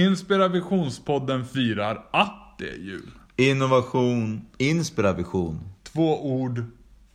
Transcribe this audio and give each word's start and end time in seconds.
Inspirationspodden 0.00 1.44
firar 1.44 2.04
att 2.10 2.54
det 2.58 2.68
är 2.68 2.78
jul. 2.78 3.10
Innovation, 3.36 4.40
inspiration. 4.58 5.60
Två 5.82 6.26
ord, 6.26 6.64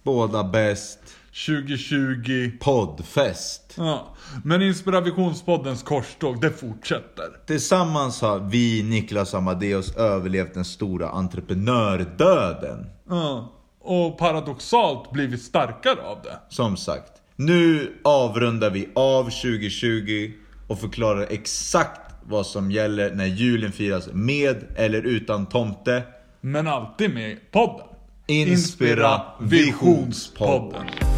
Båda 0.06 0.44
bäst. 0.44 1.00
2020. 1.48 2.52
Poddfest. 2.60 3.74
Ja. 3.78 4.16
Men 4.44 4.62
Inspirationspoddens 4.62 5.84
korståg, 5.84 6.42
det 6.42 6.50
fortsätter. 6.50 7.26
Tillsammans 7.46 8.22
har 8.22 8.40
vi, 8.40 8.84
Niklas 8.84 9.34
Amadeus, 9.34 9.96
överlevt 9.96 10.54
den 10.54 10.66
stora 10.66 11.10
entreprenördöden. 11.10 12.86
Ja. 13.10 13.52
Och 13.80 14.18
paradoxalt 14.18 15.12
blivit 15.12 15.42
starkare 15.42 16.02
av 16.02 16.18
det. 16.24 16.40
Som 16.50 16.78
sagt, 16.78 17.12
nu 17.36 17.94
avrundar 18.04 18.70
vi 18.70 18.90
av 18.96 19.24
2020 19.24 20.32
och 20.68 20.80
förklarar 20.80 21.28
exakt 21.30 22.05
vad 22.28 22.46
som 22.46 22.72
gäller 22.72 23.16
när 23.16 23.26
julen 23.26 23.72
firas 23.72 24.10
med 24.14 24.64
eller 24.76 25.02
utan 25.02 25.46
tomte. 25.46 26.04
Men 26.42 26.68
alltid 26.68 27.14
med 27.14 27.38
podden. 27.52 27.88
Inspirationspodden. 28.28 31.15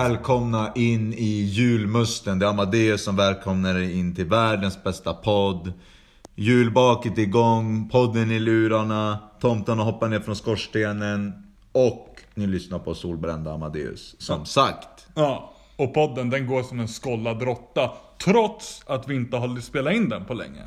Välkomna 0.00 0.72
in 0.74 1.12
i 1.12 1.42
julmusten. 1.42 2.38
Det 2.38 2.46
är 2.46 2.50
Amadeus 2.50 3.04
som 3.04 3.16
välkomnar 3.16 3.74
er 3.74 3.90
in 3.90 4.14
till 4.14 4.24
världens 4.24 4.82
bästa 4.84 5.14
podd. 5.14 5.72
Julbaket 6.34 7.18
är 7.18 7.22
igång, 7.22 7.88
podden 7.88 8.30
i 8.30 8.38
lurarna, 8.38 9.18
tomtarna 9.40 9.82
hoppar 9.82 10.08
ner 10.08 10.20
från 10.20 10.36
skorstenen 10.36 11.32
och 11.72 12.22
ni 12.34 12.46
lyssnar 12.46 12.78
på 12.78 12.94
solbrända 12.94 13.52
Amadeus. 13.52 14.16
Som 14.18 14.46
sagt. 14.46 15.06
Ja. 15.14 15.52
Och 15.76 15.94
podden 15.94 16.30
den 16.30 16.46
går 16.46 16.62
som 16.62 16.80
en 16.80 16.88
skållad 16.88 17.42
råtta. 17.42 17.90
Trots 18.24 18.82
att 18.86 19.08
vi 19.08 19.14
inte 19.14 19.36
har 19.36 19.60
spelat 19.60 19.94
in 19.94 20.08
den 20.08 20.24
på 20.24 20.34
länge. 20.34 20.62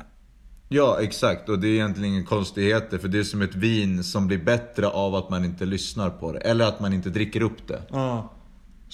Ja, 0.68 0.98
exakt. 1.00 1.48
Och 1.48 1.58
det 1.58 1.68
är 1.68 1.72
egentligen 1.72 2.14
inga 2.14 2.24
konstigheter. 2.26 2.98
För 2.98 3.08
det 3.08 3.18
är 3.18 3.24
som 3.24 3.42
ett 3.42 3.54
vin 3.54 4.04
som 4.04 4.26
blir 4.26 4.44
bättre 4.44 4.88
av 4.88 5.14
att 5.14 5.30
man 5.30 5.44
inte 5.44 5.64
lyssnar 5.64 6.10
på 6.10 6.32
det. 6.32 6.38
Eller 6.38 6.64
att 6.64 6.80
man 6.80 6.92
inte 6.92 7.10
dricker 7.10 7.42
upp 7.42 7.68
det. 7.68 7.82
Ja. 7.90 8.33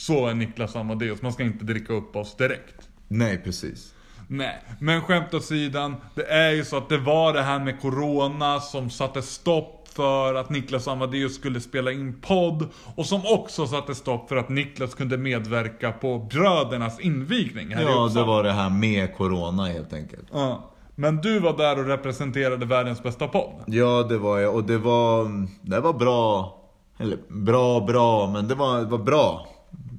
Så 0.01 0.27
är 0.27 0.35
Niklas 0.35 0.77
Amadeus, 0.77 1.23
man 1.23 1.33
ska 1.33 1.43
inte 1.43 1.65
dricka 1.65 1.93
upp 1.93 2.17
oss 2.17 2.37
direkt. 2.37 2.89
Nej, 3.09 3.39
precis. 3.45 3.95
Nej, 4.29 4.63
men 4.81 5.03
skämt 5.03 5.35
åsidan. 5.35 5.97
Det 6.15 6.25
är 6.25 6.51
ju 6.51 6.65
så 6.65 6.77
att 6.77 6.89
det 6.89 6.99
var 6.99 7.33
det 7.33 7.43
här 7.43 7.59
med 7.59 7.81
Corona 7.81 8.61
som 8.61 8.91
satte 8.91 9.23
stopp 9.23 9.89
för 9.93 10.35
att 10.35 10.51
Niklas 10.51 10.89
Amadeus 10.89 11.35
skulle 11.35 11.61
spela 11.61 11.93
in 11.93 12.21
podd. 12.21 12.69
Och 12.95 13.07
som 13.07 13.21
också 13.27 13.67
satte 13.67 13.95
stopp 13.95 14.29
för 14.29 14.37
att 14.37 14.49
Niklas 14.49 14.95
kunde 14.95 15.19
medverka 15.19 15.93
på 15.93 16.19
brödernas 16.19 17.01
invigning 17.01 17.75
här 17.75 17.83
i 17.83 17.85
Ja, 17.85 17.91
det 17.99 18.05
Uppsala. 18.05 18.27
var 18.27 18.43
det 18.43 18.53
här 18.53 18.71
med 18.71 19.17
Corona 19.17 19.67
helt 19.67 19.93
enkelt. 19.93 20.27
Ja. 20.33 20.71
Men 20.95 21.17
du 21.17 21.39
var 21.41 21.57
där 21.57 21.79
och 21.79 21.87
representerade 21.87 22.67
världens 22.67 23.03
bästa 23.03 23.29
podd. 23.29 23.63
Ja, 23.67 24.03
det 24.09 24.19
var 24.19 24.39
jag. 24.39 24.55
Och 24.55 24.65
det 24.65 24.79
var, 24.79 25.47
det 25.63 25.81
var 25.81 25.93
bra. 25.93 26.57
Eller 26.99 27.19
bra, 27.29 27.81
bra, 27.81 28.27
men 28.27 28.49
det 28.49 28.55
var, 28.55 28.79
det 28.79 28.85
var 28.87 28.99
bra. 28.99 29.47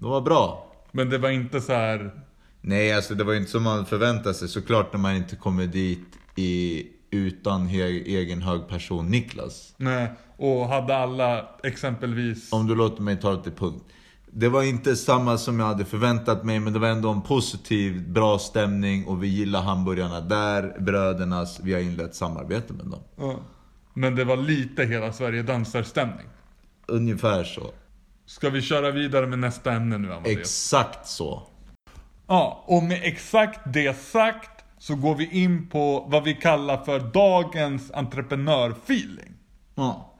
Det 0.02 0.08
var 0.08 0.22
bra. 0.22 0.72
Men 0.92 1.10
det 1.10 1.18
var 1.18 1.30
inte 1.30 1.62
så 1.62 1.74
här. 1.74 2.12
Nej, 2.62 2.94
alltså 2.94 3.16
det 3.16 3.24
var 3.24 3.34
inte 3.34 3.52
som 3.52 3.64
man 3.64 3.86
förväntade 3.86 4.36
sig. 4.36 4.48
Såklart 4.48 4.94
när 4.94 5.00
man 5.00 5.16
inte 5.16 5.36
kommer 5.36 5.66
dit 5.66 6.08
i, 6.36 6.84
utan 7.12 7.68
he, 7.68 7.84
egen 7.88 8.42
hög 8.42 8.68
person 8.68 9.08
Niklas. 9.08 9.74
Nej, 9.78 10.12
och 10.38 10.68
hade 10.68 10.98
alla 10.98 11.50
exempelvis... 11.64 12.54
Om 12.54 12.68
du 12.68 12.76
låter 12.76 13.02
mig 13.02 13.18
ta 13.18 13.32
det 13.32 13.44
till 13.44 13.52
punkt. 13.52 13.86
Det 14.32 14.50
var 14.50 14.64
inte 14.64 14.96
samma 14.96 15.38
som 15.38 15.60
jag 15.60 15.66
hade 15.66 15.86
förväntat 15.86 16.44
mig, 16.44 16.60
men 16.60 16.74
det 16.74 16.80
var 16.80 16.88
ändå 16.88 17.10
en 17.10 17.22
positiv, 17.22 18.10
bra 18.10 18.40
stämning 18.40 19.06
och 19.06 19.24
vi 19.24 19.28
gillar 19.28 19.62
hamburgarna 19.62 20.22
där, 20.22 20.76
brödernas. 20.80 21.60
Vi 21.64 21.74
har 21.74 21.80
inlett 21.82 22.16
samarbete 22.16 22.74
med 22.74 22.86
dem. 22.86 23.02
Ja. 23.16 23.40
Men 23.94 24.16
det 24.16 24.24
var 24.24 24.38
lite 24.38 24.84
hela 24.84 25.14
Sverige 25.14 25.44
dansar-stämning. 25.44 26.28
Ungefär 26.88 27.44
så. 27.44 27.72
Ska 28.32 28.50
vi 28.50 28.62
köra 28.62 28.92
vidare 28.92 29.28
med 29.28 29.40
nästa 29.40 29.72
ämne 29.72 29.98
nu 29.98 30.14
Amadeus? 30.14 30.40
Exakt 30.40 31.08
så. 31.08 31.44
Ja, 32.28 32.64
och 32.68 32.84
med 32.84 33.00
exakt 33.04 33.60
det 33.66 33.98
sagt 33.98 34.66
så 34.78 34.96
går 34.96 35.16
vi 35.16 35.44
in 35.44 35.70
på 35.70 36.06
vad 36.10 36.24
vi 36.24 36.34
kallar 36.34 36.78
för 36.78 37.00
dagens 37.00 37.92
entreprenörfeeling. 37.92 39.34
Ja. 39.76 40.14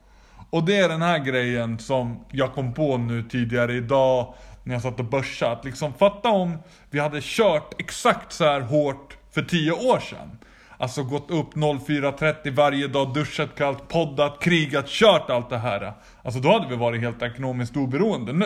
Och 0.50 0.64
det 0.64 0.78
är 0.78 0.90
den 0.90 1.02
här 1.02 1.20
grejen 1.20 1.80
som 1.80 2.26
jag 2.32 2.54
kom 2.54 2.74
på 2.74 2.98
nu 2.98 3.24
tidigare 3.24 3.74
idag 3.74 4.34
när 4.64 4.76
jag 4.76 4.82
satt 4.82 5.00
och 5.00 5.06
börsade. 5.06 5.52
Att 5.52 5.66
liksom 5.66 5.94
fatta 5.94 6.30
om 6.30 6.58
vi 6.90 7.00
hade 7.00 7.20
kört 7.22 7.82
exakt 7.82 8.34
så 8.34 8.44
här 8.44 8.62
hårt 8.62 9.18
för 9.32 9.42
10 9.42 9.72
år 9.72 10.00
sedan. 10.00 10.38
Alltså 10.82 11.04
gått 11.04 11.32
upp 11.32 11.54
04.30 11.54 12.56
varje 12.56 12.88
dag, 12.88 13.14
duschat 13.14 13.56
kallt, 13.58 13.88
poddat, 13.88 14.40
krigat, 14.40 14.88
kört 14.88 15.30
allt 15.30 15.50
det 15.50 15.58
här. 15.58 15.94
Alltså 16.24 16.40
då 16.42 16.52
hade 16.52 16.68
vi 16.68 16.76
varit 16.76 17.02
helt 17.02 17.22
ekonomiskt 17.22 17.78
oberoende 17.78 18.34
nu. 18.34 18.46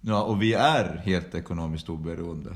Ja, 0.00 0.22
och 0.22 0.42
vi 0.42 0.52
är 0.54 1.02
helt 1.04 1.34
ekonomiskt 1.34 1.88
oberoende. 1.88 2.50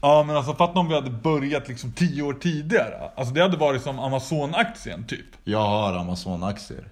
Ja 0.00 0.22
men 0.26 0.36
alltså 0.36 0.54
fatta 0.54 0.78
om 0.80 0.88
vi 0.88 0.94
hade 0.94 1.10
börjat 1.10 1.68
liksom 1.68 1.92
10 1.92 2.22
år 2.22 2.32
tidigare. 2.32 3.10
Alltså 3.16 3.34
det 3.34 3.42
hade 3.42 3.56
varit 3.56 3.82
som 3.82 3.98
Amazon-aktien 3.98 5.04
typ. 5.06 5.26
Jag 5.44 5.66
har 5.66 5.92
Amazon-aktier. 5.92 6.88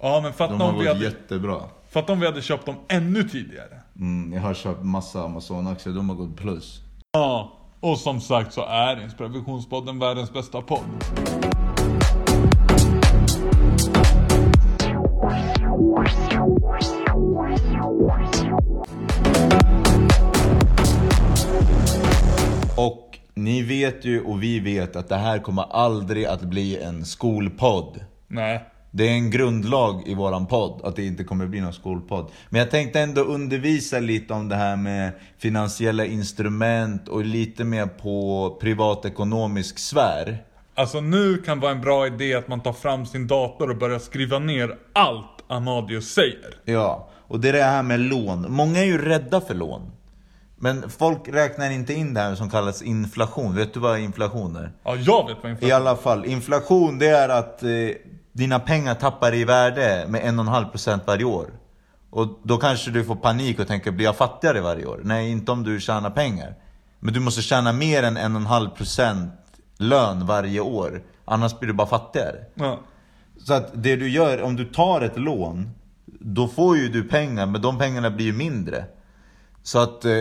Ja 0.00 0.20
men 0.22 0.32
fatta 0.32 0.52
De 0.52 0.60
har 0.60 0.68
om, 0.68 0.78
vi 0.78 0.84
gått 0.84 0.94
hade, 0.94 1.04
jättebra. 1.04 1.60
fatta 1.90 2.12
om 2.12 2.20
vi 2.20 2.26
hade 2.26 2.42
köpt 2.42 2.66
dem 2.66 2.76
ännu 2.88 3.22
tidigare. 3.22 3.80
Mm, 3.96 4.32
jag 4.32 4.40
har 4.40 4.54
köpt 4.54 4.82
massa 4.82 5.24
Amazon-aktier, 5.24 5.94
de 5.94 6.08
har 6.08 6.16
gått 6.16 6.36
plus. 6.36 6.80
Ja, 7.12 7.52
och 7.84 7.98
som 7.98 8.20
sagt 8.20 8.52
så 8.52 8.64
är 8.64 9.02
Inspirationspodden 9.02 9.98
världens 9.98 10.32
bästa 10.32 10.62
podd. 10.62 10.80
Och 22.76 23.18
ni 23.34 23.62
vet 23.62 24.04
ju 24.04 24.20
och 24.20 24.42
vi 24.42 24.60
vet 24.60 24.96
att 24.96 25.08
det 25.08 25.16
här 25.16 25.38
kommer 25.38 25.62
aldrig 25.70 26.24
att 26.24 26.42
bli 26.42 26.82
en 26.82 27.04
skolpodd. 27.04 28.00
Nej. 28.28 28.73
Det 28.96 29.08
är 29.08 29.12
en 29.12 29.30
grundlag 29.30 30.02
i 30.06 30.14
våran 30.14 30.46
podd 30.46 30.80
att 30.84 30.96
det 30.96 31.06
inte 31.06 31.24
kommer 31.24 31.46
bli 31.46 31.60
någon 31.60 31.72
skolpodd. 31.72 32.30
Men 32.48 32.58
jag 32.58 32.70
tänkte 32.70 33.00
ändå 33.00 33.20
undervisa 33.20 34.00
lite 34.00 34.34
om 34.34 34.48
det 34.48 34.56
här 34.56 34.76
med 34.76 35.12
finansiella 35.38 36.04
instrument 36.04 37.08
och 37.08 37.24
lite 37.24 37.64
mer 37.64 37.86
på 37.86 38.56
privatekonomisk 38.60 39.78
sfär. 39.78 40.44
Alltså 40.74 41.00
nu 41.00 41.36
kan 41.36 41.60
vara 41.60 41.72
en 41.72 41.80
bra 41.80 42.06
idé 42.06 42.34
att 42.34 42.48
man 42.48 42.60
tar 42.60 42.72
fram 42.72 43.06
sin 43.06 43.26
dator 43.26 43.70
och 43.70 43.76
börjar 43.76 43.98
skriva 43.98 44.38
ner 44.38 44.78
allt 44.92 45.44
Amadius 45.46 46.08
säger. 46.08 46.54
Ja, 46.64 47.08
och 47.28 47.40
det 47.40 47.48
är 47.48 47.52
det 47.52 47.62
här 47.62 47.82
med 47.82 48.00
lån. 48.00 48.46
Många 48.52 48.78
är 48.78 48.84
ju 48.84 48.98
rädda 48.98 49.40
för 49.40 49.54
lån. 49.54 49.90
Men 50.56 50.90
folk 50.90 51.28
räknar 51.28 51.70
inte 51.70 51.94
in 51.94 52.14
det 52.14 52.20
här 52.20 52.34
som 52.34 52.50
kallas 52.50 52.82
inflation. 52.82 53.56
Vet 53.56 53.74
du 53.74 53.80
vad 53.80 54.00
inflation 54.00 54.56
är? 54.56 54.72
Ja, 54.84 54.96
jag 54.96 55.28
vet 55.28 55.36
vad 55.42 55.50
I 55.50 55.50
inflation 55.50 55.72
alla 55.72 55.96
fall, 55.96 56.24
inflation 56.24 56.98
det 56.98 57.08
är 57.08 57.28
att 57.28 57.62
eh, 57.62 57.68
dina 58.34 58.58
pengar 58.58 58.94
tappar 58.94 59.34
i 59.34 59.44
värde 59.44 60.06
med 60.08 60.22
1,5% 60.22 61.00
varje 61.06 61.24
år. 61.24 61.50
Och 62.10 62.40
då 62.42 62.56
kanske 62.56 62.90
du 62.90 63.04
får 63.04 63.16
panik 63.16 63.58
och 63.58 63.66
tänker, 63.66 63.90
blir 63.90 64.04
jag 64.04 64.16
fattigare 64.16 64.60
varje 64.60 64.86
år? 64.86 65.00
Nej, 65.04 65.30
inte 65.30 65.52
om 65.52 65.62
du 65.62 65.80
tjänar 65.80 66.10
pengar. 66.10 66.54
Men 67.00 67.14
du 67.14 67.20
måste 67.20 67.42
tjäna 67.42 67.72
mer 67.72 68.02
än 68.02 68.18
1,5% 68.18 69.28
lön 69.76 70.26
varje 70.26 70.60
år. 70.60 71.02
Annars 71.24 71.58
blir 71.58 71.68
du 71.68 71.74
bara 71.74 71.86
fattigare. 71.86 72.36
Ja. 72.54 72.80
Så 73.38 73.54
att 73.54 73.70
det 73.74 73.96
du 73.96 74.08
gör, 74.08 74.42
om 74.42 74.56
du 74.56 74.64
tar 74.64 75.00
ett 75.00 75.18
lån, 75.18 75.70
då 76.06 76.48
får 76.48 76.76
ju 76.76 76.88
du 76.88 77.02
pengar, 77.02 77.46
men 77.46 77.62
de 77.62 77.78
pengarna 77.78 78.10
blir 78.10 78.26
ju 78.26 78.32
mindre. 78.32 78.84
Så 79.62 79.78
att 79.78 80.04
eh, 80.04 80.12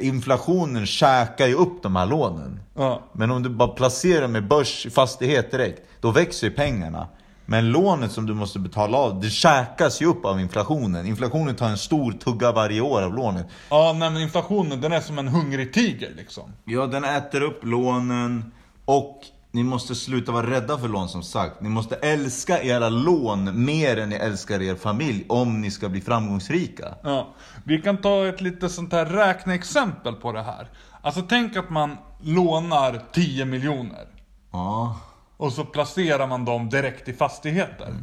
inflationen 0.00 0.86
käkar 0.86 1.46
ju 1.46 1.54
upp 1.54 1.82
de 1.82 1.96
här 1.96 2.06
lånen. 2.06 2.60
Ja. 2.74 3.02
Men 3.12 3.30
om 3.30 3.42
du 3.42 3.48
bara 3.48 3.68
placerar 3.68 4.28
med 4.28 4.48
börs, 4.48 4.86
fastighet 4.94 5.50
direkt, 5.50 5.82
då 6.00 6.10
växer 6.10 6.46
ju 6.46 6.52
pengarna. 6.52 7.08
Men 7.46 7.72
lånet 7.72 8.12
som 8.12 8.26
du 8.26 8.34
måste 8.34 8.58
betala 8.58 8.98
av, 8.98 9.20
det 9.20 9.30
käkas 9.30 10.02
ju 10.02 10.06
upp 10.06 10.24
av 10.24 10.40
inflationen. 10.40 11.06
Inflationen 11.06 11.56
tar 11.56 11.68
en 11.68 11.78
stor 11.78 12.12
tugga 12.12 12.52
varje 12.52 12.80
år 12.80 13.02
av 13.02 13.14
lånet. 13.14 13.46
Ja, 13.70 13.96
nej 13.98 14.10
men 14.10 14.22
inflationen 14.22 14.80
den 14.80 14.92
är 14.92 15.00
som 15.00 15.18
en 15.18 15.28
hungrig 15.28 15.72
tiger 15.72 16.10
liksom. 16.16 16.52
Ja, 16.64 16.86
den 16.86 17.04
äter 17.04 17.42
upp 17.42 17.64
lånen 17.64 18.52
och 18.84 19.20
Ni 19.52 19.62
måste 19.62 19.94
sluta 19.94 20.32
vara 20.32 20.50
rädda 20.50 20.78
för 20.78 20.88
lån 20.88 21.08
som 21.08 21.22
sagt. 21.22 21.60
Ni 21.60 21.68
måste 21.68 21.94
älska 21.94 22.62
era 22.62 22.88
lån 22.88 23.64
mer 23.64 23.96
än 23.96 24.08
ni 24.08 24.16
älskar 24.16 24.62
er 24.62 24.74
familj 24.74 25.24
om 25.28 25.60
ni 25.60 25.70
ska 25.70 25.88
bli 25.88 26.00
framgångsrika. 26.00 26.94
Ja, 27.02 27.34
vi 27.64 27.82
kan 27.82 27.96
ta 27.96 28.26
ett 28.26 28.40
lite 28.40 28.68
sånt 28.68 28.92
här 28.92 29.06
räkneexempel 29.06 30.14
på 30.14 30.32
det 30.32 30.42
här. 30.42 30.68
Alltså 31.02 31.22
tänk 31.28 31.56
att 31.56 31.70
man 31.70 31.96
lånar 32.20 33.02
10 33.12 33.44
miljoner. 33.44 34.06
Ja. 34.52 35.00
Och 35.36 35.52
så 35.52 35.64
placerar 35.64 36.26
man 36.26 36.44
dem 36.44 36.68
direkt 36.68 37.08
i 37.08 37.12
fastigheter. 37.12 37.94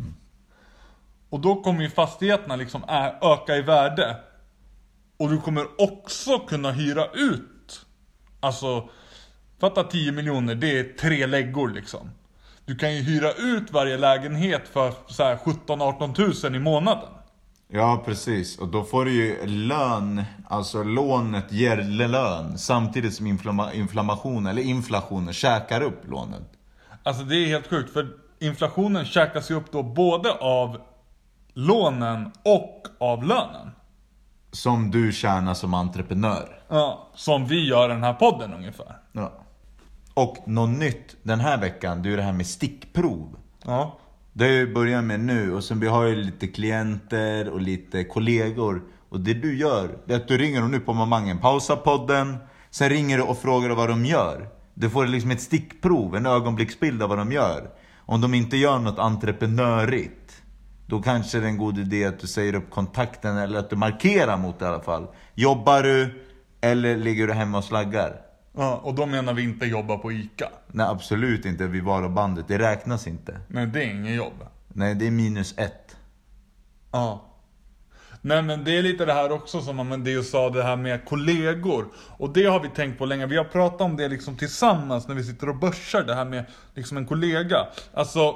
Och 1.29 1.39
då 1.39 1.61
kommer 1.61 1.81
ju 1.81 1.89
fastigheterna 1.89 2.55
liksom 2.55 2.83
öka 3.21 3.55
i 3.55 3.61
värde. 3.61 4.17
Och 5.17 5.29
du 5.29 5.41
kommer 5.41 5.65
också 5.77 6.39
kunna 6.39 6.71
hyra 6.71 7.05
ut. 7.05 7.85
Alltså, 8.39 8.89
fatta 9.59 9.83
10 9.83 10.11
miljoner, 10.11 10.55
det 10.55 10.79
är 10.79 10.83
tre 10.83 11.25
läggor 11.25 11.69
liksom. 11.69 12.09
Du 12.65 12.75
kan 12.75 12.95
ju 12.95 13.01
hyra 13.01 13.31
ut 13.31 13.71
varje 13.71 13.97
lägenhet 13.97 14.67
för 14.67 14.93
så 15.07 15.23
här 15.23 15.35
17-18 15.35 16.13
tusen 16.13 16.55
i 16.55 16.59
månaden. 16.59 17.09
Ja, 17.67 18.03
precis. 18.05 18.57
Och 18.57 18.67
då 18.67 18.83
får 18.83 19.05
du 19.05 19.11
ju 19.11 19.45
lön, 19.45 20.23
alltså 20.47 20.83
lånet 20.83 21.51
ger 21.51 21.77
lön 22.07 22.57
samtidigt 22.57 23.13
som 23.13 23.27
inflamma, 23.27 23.73
inflammation, 23.73 24.47
eller 24.47 24.61
inflationen, 24.61 25.33
käkar 25.33 25.81
upp 25.81 26.07
lånet. 26.07 26.43
Alltså 27.03 27.23
det 27.23 27.35
är 27.35 27.47
helt 27.47 27.67
sjukt 27.67 27.93
för 27.93 28.07
inflationen 28.39 29.05
käkas 29.05 29.51
ju 29.51 29.55
upp 29.55 29.71
då 29.71 29.83
både 29.83 30.31
av 30.31 30.81
lånen 31.53 32.31
och 32.43 32.87
av 32.99 33.23
lönen. 33.23 33.71
Som 34.51 34.91
du 34.91 35.11
tjänar 35.11 35.53
som 35.53 35.73
entreprenör. 35.73 36.61
Ja, 36.67 37.07
som 37.15 37.45
vi 37.45 37.67
gör 37.67 37.89
den 37.89 38.03
här 38.03 38.13
podden 38.13 38.53
ungefär. 38.53 38.97
Ja. 39.11 39.31
Och 40.17 40.37
något 40.45 40.69
nytt 40.69 41.15
den 41.23 41.39
här 41.39 41.57
veckan, 41.57 42.01
det 42.03 42.13
är 42.13 42.17
det 42.17 42.23
här 42.23 42.33
med 42.33 42.47
stickprov. 42.47 43.35
Ja. 43.65 43.99
Det 44.33 44.45
har 44.45 44.51
jag 44.51 44.73
börjat 44.73 45.03
med 45.03 45.19
nu 45.19 45.53
och 45.53 45.63
sen 45.63 45.79
vi 45.79 45.87
har 45.87 46.05
ju 46.05 46.15
lite 46.15 46.47
klienter 46.47 47.49
och 47.49 47.61
lite 47.61 48.03
kollegor. 48.03 48.81
Och 49.09 49.19
det 49.19 49.33
du 49.33 49.57
gör, 49.57 49.97
det 50.05 50.13
är 50.13 50.17
att 50.17 50.27
du 50.27 50.37
ringer 50.37 50.61
dem 50.61 50.71
nu 50.71 50.79
på 50.79 50.93
momangen, 50.93 51.37
pausa 51.37 51.75
podden, 51.75 52.37
sen 52.69 52.89
ringer 52.89 53.17
du 53.17 53.23
och 53.23 53.37
frågar 53.37 53.69
vad 53.69 53.89
de 53.89 54.05
gör. 54.05 54.49
Du 54.73 54.89
får 54.89 55.07
liksom 55.07 55.31
ett 55.31 55.41
stickprov, 55.41 56.15
en 56.15 56.25
ögonblicksbild 56.25 57.03
av 57.03 57.09
vad 57.09 57.17
de 57.17 57.31
gör. 57.31 57.69
Om 57.97 58.21
de 58.21 58.33
inte 58.33 58.57
gör 58.57 58.79
något 58.79 58.99
entreprenörigt, 58.99 60.41
då 60.85 61.01
kanske 61.01 61.39
det 61.39 61.45
är 61.45 61.49
en 61.49 61.57
god 61.57 61.77
idé 61.77 62.05
att 62.05 62.19
du 62.19 62.27
säger 62.27 62.55
upp 62.55 62.69
kontakten 62.69 63.37
eller 63.37 63.59
att 63.59 63.69
du 63.69 63.75
markerar 63.75 64.37
mot 64.37 64.59
det 64.59 64.65
i 64.65 64.67
alla 64.67 64.83
fall. 64.83 65.07
Jobbar 65.35 65.83
du 65.83 66.23
eller 66.61 66.97
ligger 66.97 67.27
du 67.27 67.33
hemma 67.33 67.57
och 67.57 67.63
slaggar? 67.63 68.26
Ja. 68.57 68.81
Och 68.83 68.95
då 68.95 69.05
menar 69.05 69.33
vi 69.33 69.43
inte 69.43 69.65
jobba 69.65 69.97
på 69.97 70.11
ICA. 70.11 70.49
Nej 70.67 70.85
absolut 70.85 71.45
inte, 71.45 71.67
vi 71.67 71.81
var 71.81 72.09
bandet, 72.09 72.47
det 72.47 72.59
räknas 72.59 73.07
inte. 73.07 73.39
Nej, 73.47 73.67
det 73.67 73.83
är 73.83 73.89
inget 73.89 74.15
jobb. 74.15 74.45
Nej, 74.67 74.95
det 74.95 75.07
är 75.07 75.11
minus 75.11 75.57
ett. 75.57 75.95
Ja. 76.91 77.23
Nej 78.21 78.41
men 78.41 78.63
det 78.63 78.77
är 78.77 78.81
lite 78.81 79.05
det 79.05 79.13
här 79.13 79.31
också 79.31 79.61
som 79.61 79.79
Amadeus 79.79 80.29
sa, 80.29 80.49
det 80.49 80.63
här 80.63 80.75
med 80.75 81.05
kollegor. 81.05 81.87
Och 81.95 82.29
det 82.29 82.45
har 82.45 82.59
vi 82.59 82.69
tänkt 82.69 82.97
på 82.97 83.05
länge. 83.05 83.25
Vi 83.25 83.37
har 83.37 83.43
pratat 83.43 83.81
om 83.81 83.97
det 83.97 84.07
liksom 84.07 84.37
tillsammans 84.37 85.07
när 85.07 85.15
vi 85.15 85.23
sitter 85.23 85.49
och 85.49 85.55
börsar, 85.55 86.03
det 86.03 86.15
här 86.15 86.25
med 86.25 86.45
liksom 86.73 86.97
en 86.97 87.05
kollega. 87.05 87.67
Alltså, 87.93 88.35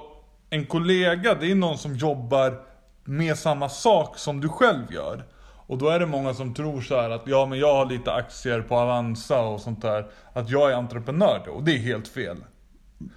en 0.50 0.66
kollega 0.66 1.36
det 1.36 1.52
är 1.52 1.56
någon 1.56 1.78
som 1.78 1.96
jobbar 1.96 2.62
med 3.04 3.38
samma 3.38 3.70
sak 3.70 4.18
som 4.18 4.42
du 4.42 4.50
själv 4.50 4.94
gör. 4.94 5.26
Och 5.72 5.78
då 5.78 5.90
är 5.90 6.00
det 6.00 6.06
många 6.06 6.34
som 6.34 6.54
tror 6.54 6.82
så 6.82 7.02
här 7.02 7.10
att 7.10 7.22
ja 7.26 7.46
men 7.46 7.60
jag 7.60 7.76
har 7.76 7.86
lite 7.86 8.14
aktier 8.14 8.62
på 8.62 8.76
Avanza 8.76 9.42
och 9.42 9.62
sånt 9.62 9.82
där. 9.82 10.06
Att 10.34 10.50
jag 10.50 10.72
är 10.72 10.76
entreprenör 10.76 11.42
då, 11.46 11.52
och 11.52 11.64
det 11.64 11.72
är 11.72 11.78
helt 11.78 12.08
fel. 12.08 12.38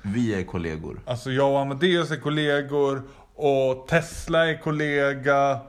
Vi 0.02 0.34
är 0.34 0.42
kollegor. 0.44 1.00
Alltså 1.06 1.30
jag 1.30 1.52
och 1.52 1.60
Amadeus 1.60 2.10
är 2.10 2.16
kollegor 2.16 3.02
och 3.34 3.88
Tesla 3.88 4.50
är 4.50 4.58
kollega 4.58 5.60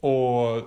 och 0.00 0.62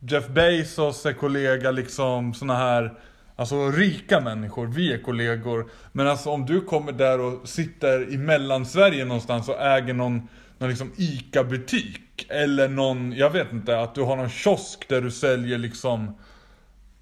Jeff 0.00 0.28
Bezos 0.28 1.06
är 1.06 1.12
kollega 1.12 1.70
liksom 1.70 2.34
såna 2.34 2.56
här 2.56 2.98
Alltså 3.36 3.70
rika 3.70 4.20
människor, 4.20 4.66
vi 4.66 4.92
är 4.92 4.98
kollegor. 4.98 5.70
Men 5.92 6.06
alltså 6.06 6.30
om 6.30 6.46
du 6.46 6.60
kommer 6.60 6.92
där 6.92 7.20
och 7.20 7.48
sitter 7.48 8.12
i 8.12 8.16
mellansverige 8.16 9.04
någonstans 9.04 9.48
och 9.48 9.60
äger 9.60 9.94
någon, 9.94 10.28
någon 10.58 10.70
liksom 10.70 10.92
ICA-butik. 10.96 12.03
Eller 12.28 12.68
någon, 12.68 13.12
jag 13.12 13.30
vet 13.30 13.52
inte, 13.52 13.80
att 13.80 13.94
du 13.94 14.02
har 14.02 14.16
någon 14.16 14.30
kiosk 14.30 14.88
där 14.88 15.00
du 15.00 15.10
säljer 15.10 15.58
liksom 15.58 16.14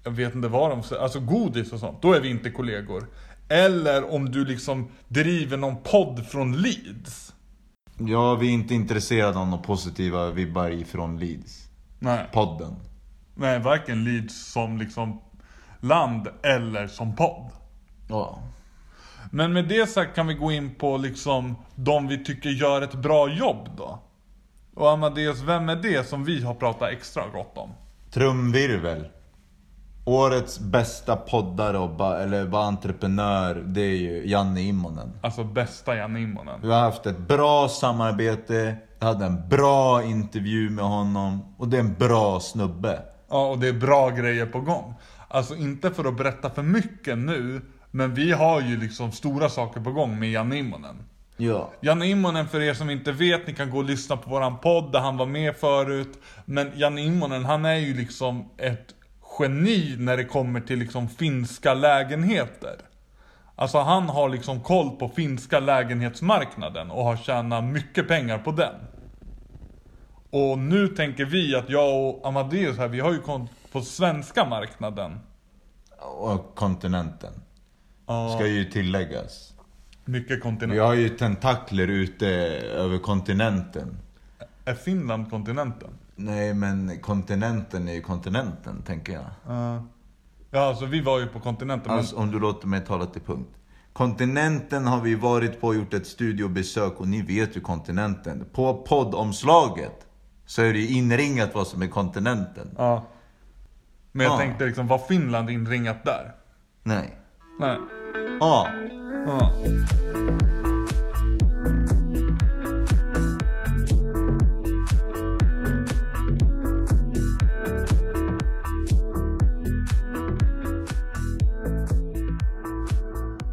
jag 0.03 0.11
vet 0.11 0.35
inte 0.35 0.47
vad 0.47 0.69
de 0.69 0.83
säger, 0.83 1.01
alltså 1.01 1.19
godis 1.19 1.73
och 1.73 1.79
sånt. 1.79 2.01
Då 2.01 2.13
är 2.13 2.21
vi 2.21 2.29
inte 2.29 2.49
kollegor. 2.51 3.07
Eller 3.49 4.13
om 4.13 4.31
du 4.31 4.45
liksom 4.45 4.91
driver 5.07 5.57
någon 5.57 5.83
podd 5.83 6.25
från 6.27 6.61
Leeds. 6.61 7.33
Ja, 7.97 8.35
vi 8.35 8.47
är 8.47 8.51
inte 8.51 8.73
intresserade 8.73 9.39
av 9.39 9.47
några 9.47 9.63
positiva 9.63 10.31
vibbar 10.31 10.69
ifrån 10.69 11.19
Leeds. 11.19 11.69
Nej, 11.99 12.25
Podden. 12.33 12.75
nej 13.35 13.59
varken 13.59 14.03
Leeds 14.03 14.51
som 14.51 14.77
liksom 14.77 15.21
land 15.79 16.27
eller 16.43 16.87
som 16.87 17.15
podd. 17.15 17.49
Ja. 18.09 18.39
Men 19.31 19.53
med 19.53 19.67
det 19.67 19.89
sagt 19.89 20.15
kan 20.15 20.27
vi 20.27 20.33
gå 20.33 20.51
in 20.51 20.75
på 20.75 20.97
liksom 20.97 21.55
de 21.75 22.07
vi 22.07 22.23
tycker 22.23 22.49
gör 22.49 22.81
ett 22.81 22.93
bra 22.93 23.29
jobb 23.29 23.69
då. 23.77 23.99
Och 24.75 24.91
Amadeus, 24.91 25.41
vem 25.41 25.69
är 25.69 25.75
det 25.75 26.07
som 26.07 26.23
vi 26.23 26.43
har 26.43 26.53
pratat 26.53 26.89
extra 26.91 27.23
gott 27.27 27.57
om? 27.57 27.69
Trumvirvel. 28.11 29.07
Årets 30.05 30.59
bästa 30.59 31.15
poddare 31.15 31.77
och 31.77 31.89
ba, 31.89 32.15
eller 32.15 32.45
bara 32.47 32.65
entreprenör, 32.65 33.55
det 33.55 33.81
är 33.81 33.95
ju 33.95 34.29
Janne 34.29 34.61
Immonen. 34.61 35.11
Alltså 35.21 35.43
bästa 35.43 35.95
Jan 35.95 36.17
Immonen. 36.17 36.59
Vi 36.61 36.71
har 36.71 36.79
haft 36.79 37.05
ett 37.05 37.17
bra 37.17 37.69
samarbete, 37.69 38.75
jag 38.99 39.07
hade 39.07 39.25
en 39.25 39.49
bra 39.49 40.03
intervju 40.03 40.69
med 40.69 40.85
honom 40.85 41.55
och 41.57 41.67
det 41.67 41.77
är 41.77 41.81
en 41.81 41.93
bra 41.93 42.39
snubbe. 42.39 43.01
Ja, 43.29 43.47
och 43.47 43.59
det 43.59 43.67
är 43.67 43.73
bra 43.73 44.09
grejer 44.09 44.45
på 44.45 44.61
gång. 44.61 44.93
Alltså 45.27 45.55
inte 45.55 45.91
för 45.91 46.05
att 46.05 46.17
berätta 46.17 46.49
för 46.49 46.63
mycket 46.63 47.17
nu, 47.17 47.61
men 47.91 48.13
vi 48.13 48.31
har 48.31 48.61
ju 48.61 48.77
liksom 48.77 49.11
stora 49.11 49.49
saker 49.49 49.81
på 49.81 49.91
gång 49.91 50.19
med 50.19 50.31
Jan 50.31 50.53
Immonen. 50.53 50.95
Ja. 51.37 51.71
Janne 51.81 52.07
Immonen, 52.07 52.47
för 52.47 52.61
er 52.61 52.73
som 52.73 52.89
inte 52.89 53.11
vet, 53.11 53.47
ni 53.47 53.53
kan 53.53 53.69
gå 53.69 53.77
och 53.77 53.83
lyssna 53.83 54.17
på 54.17 54.29
våran 54.29 54.57
podd 54.57 54.91
där 54.91 54.99
han 54.99 55.17
var 55.17 55.25
med 55.25 55.55
förut. 55.55 56.21
Men 56.45 56.71
Janne 56.75 57.01
Immonen, 57.01 57.45
han 57.45 57.65
är 57.65 57.75
ju 57.75 57.93
liksom 57.93 58.49
ett 58.57 58.95
geni 59.39 59.95
när 59.97 60.17
det 60.17 60.25
kommer 60.25 60.61
till 60.61 60.79
liksom 60.79 61.09
finska 61.09 61.73
lägenheter. 61.73 62.75
Alltså 63.55 63.77
han 63.77 64.09
har 64.09 64.29
liksom 64.29 64.61
koll 64.61 64.89
på 64.89 65.09
finska 65.09 65.59
lägenhetsmarknaden 65.59 66.91
och 66.91 67.03
har 67.03 67.17
tjänat 67.17 67.63
mycket 67.63 68.07
pengar 68.07 68.37
på 68.37 68.51
den. 68.51 68.75
Och 70.29 70.59
nu 70.59 70.87
tänker 70.87 71.25
vi 71.25 71.55
att 71.55 71.69
jag 71.69 71.95
och 71.95 72.27
Amadeus 72.27 72.77
här, 72.77 72.87
vi 72.87 72.99
har 72.99 73.11
ju 73.11 73.19
koll 73.19 73.47
på 73.71 73.81
svenska 73.81 74.45
marknaden. 74.45 75.19
Och 75.99 76.55
kontinenten. 76.55 77.33
Ska 78.35 78.47
ju 78.47 78.65
tilläggas. 78.65 79.52
Mycket 80.05 80.37
Vi 80.37 80.41
kontinent. 80.41 80.79
har 80.81 80.93
ju 80.93 81.09
tentakler 81.09 81.87
ute 81.87 82.27
över 82.59 82.97
kontinenten. 82.97 83.97
Är 84.65 84.73
Finland 84.75 85.29
kontinenten? 85.29 85.89
Nej 86.15 86.53
men 86.53 86.99
kontinenten 87.01 87.87
är 87.87 87.93
ju 87.93 88.01
kontinenten, 88.01 88.81
tänker 88.81 89.13
jag. 89.13 89.25
Ja. 89.47 89.83
Ja, 90.51 90.59
alltså 90.59 90.85
vi 90.85 91.01
var 91.01 91.19
ju 91.19 91.27
på 91.27 91.39
kontinenten. 91.39 91.89
men- 91.91 91.97
Alltså 91.99 92.15
om 92.15 92.31
du 92.31 92.39
låter 92.39 92.67
mig 92.67 92.81
tala 92.85 93.05
till 93.05 93.21
punkt. 93.21 93.49
Kontinenten 93.93 94.87
har 94.87 95.01
vi 95.01 95.15
varit 95.15 95.61
på 95.61 95.67
och 95.67 95.75
gjort 95.75 95.93
ett 95.93 96.07
studiobesök 96.07 96.99
och 96.99 97.07
ni 97.07 97.21
vet 97.21 97.57
ju 97.57 97.61
kontinenten. 97.61 98.45
På 98.53 98.73
poddomslaget 98.73 100.07
så 100.45 100.61
är 100.61 100.73
det 100.73 100.79
ju 100.79 100.87
inringat 100.97 101.49
vad 101.55 101.67
som 101.67 101.81
är 101.81 101.87
kontinenten. 101.87 102.75
Ja. 102.77 103.07
Men 104.11 104.23
jag 104.23 104.33
Ja. 104.33 104.37
tänkte 104.37 104.65
liksom, 104.65 104.87
var 104.87 104.97
Finland 104.97 105.49
inringat 105.49 106.05
där? 106.05 106.35
Nej. 106.83 107.17
Nej. 107.59 107.77
Ja. 108.39 108.67
Ja. 109.25 109.53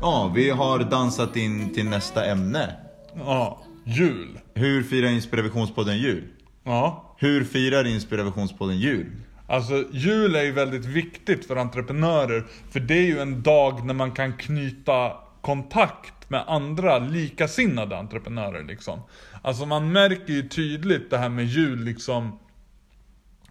Ja, 0.02 0.32
vi 0.34 0.50
har 0.50 0.78
dansat 0.78 1.36
in 1.36 1.74
till 1.74 1.88
nästa 1.88 2.24
ämne. 2.24 2.76
Ja. 3.14 3.62
Jul. 3.84 4.38
Hur 4.54 4.82
firar 4.82 5.08
Inspirationspodden 5.08 5.98
jul? 5.98 6.24
Ja. 6.64 7.14
Hur 7.18 7.44
firar 7.44 7.86
Inspirationspodden 7.86 8.78
jul? 8.78 9.06
Alltså 9.46 9.84
jul 9.92 10.34
är 10.34 10.42
ju 10.42 10.52
väldigt 10.52 10.84
viktigt 10.84 11.46
för 11.46 11.56
entreprenörer. 11.56 12.46
För 12.70 12.80
det 12.80 12.94
är 12.94 13.06
ju 13.06 13.18
en 13.18 13.42
dag 13.42 13.86
när 13.86 13.94
man 13.94 14.12
kan 14.12 14.32
knyta 14.32 15.12
kontakt 15.50 16.30
med 16.30 16.44
andra 16.46 16.98
likasinnade 16.98 17.98
entreprenörer 17.98 18.64
liksom. 18.64 19.02
Alltså 19.42 19.66
man 19.66 19.92
märker 19.92 20.32
ju 20.32 20.48
tydligt 20.48 21.10
det 21.10 21.18
här 21.18 21.28
med 21.28 21.44
jul 21.44 21.84
liksom. 21.84 22.38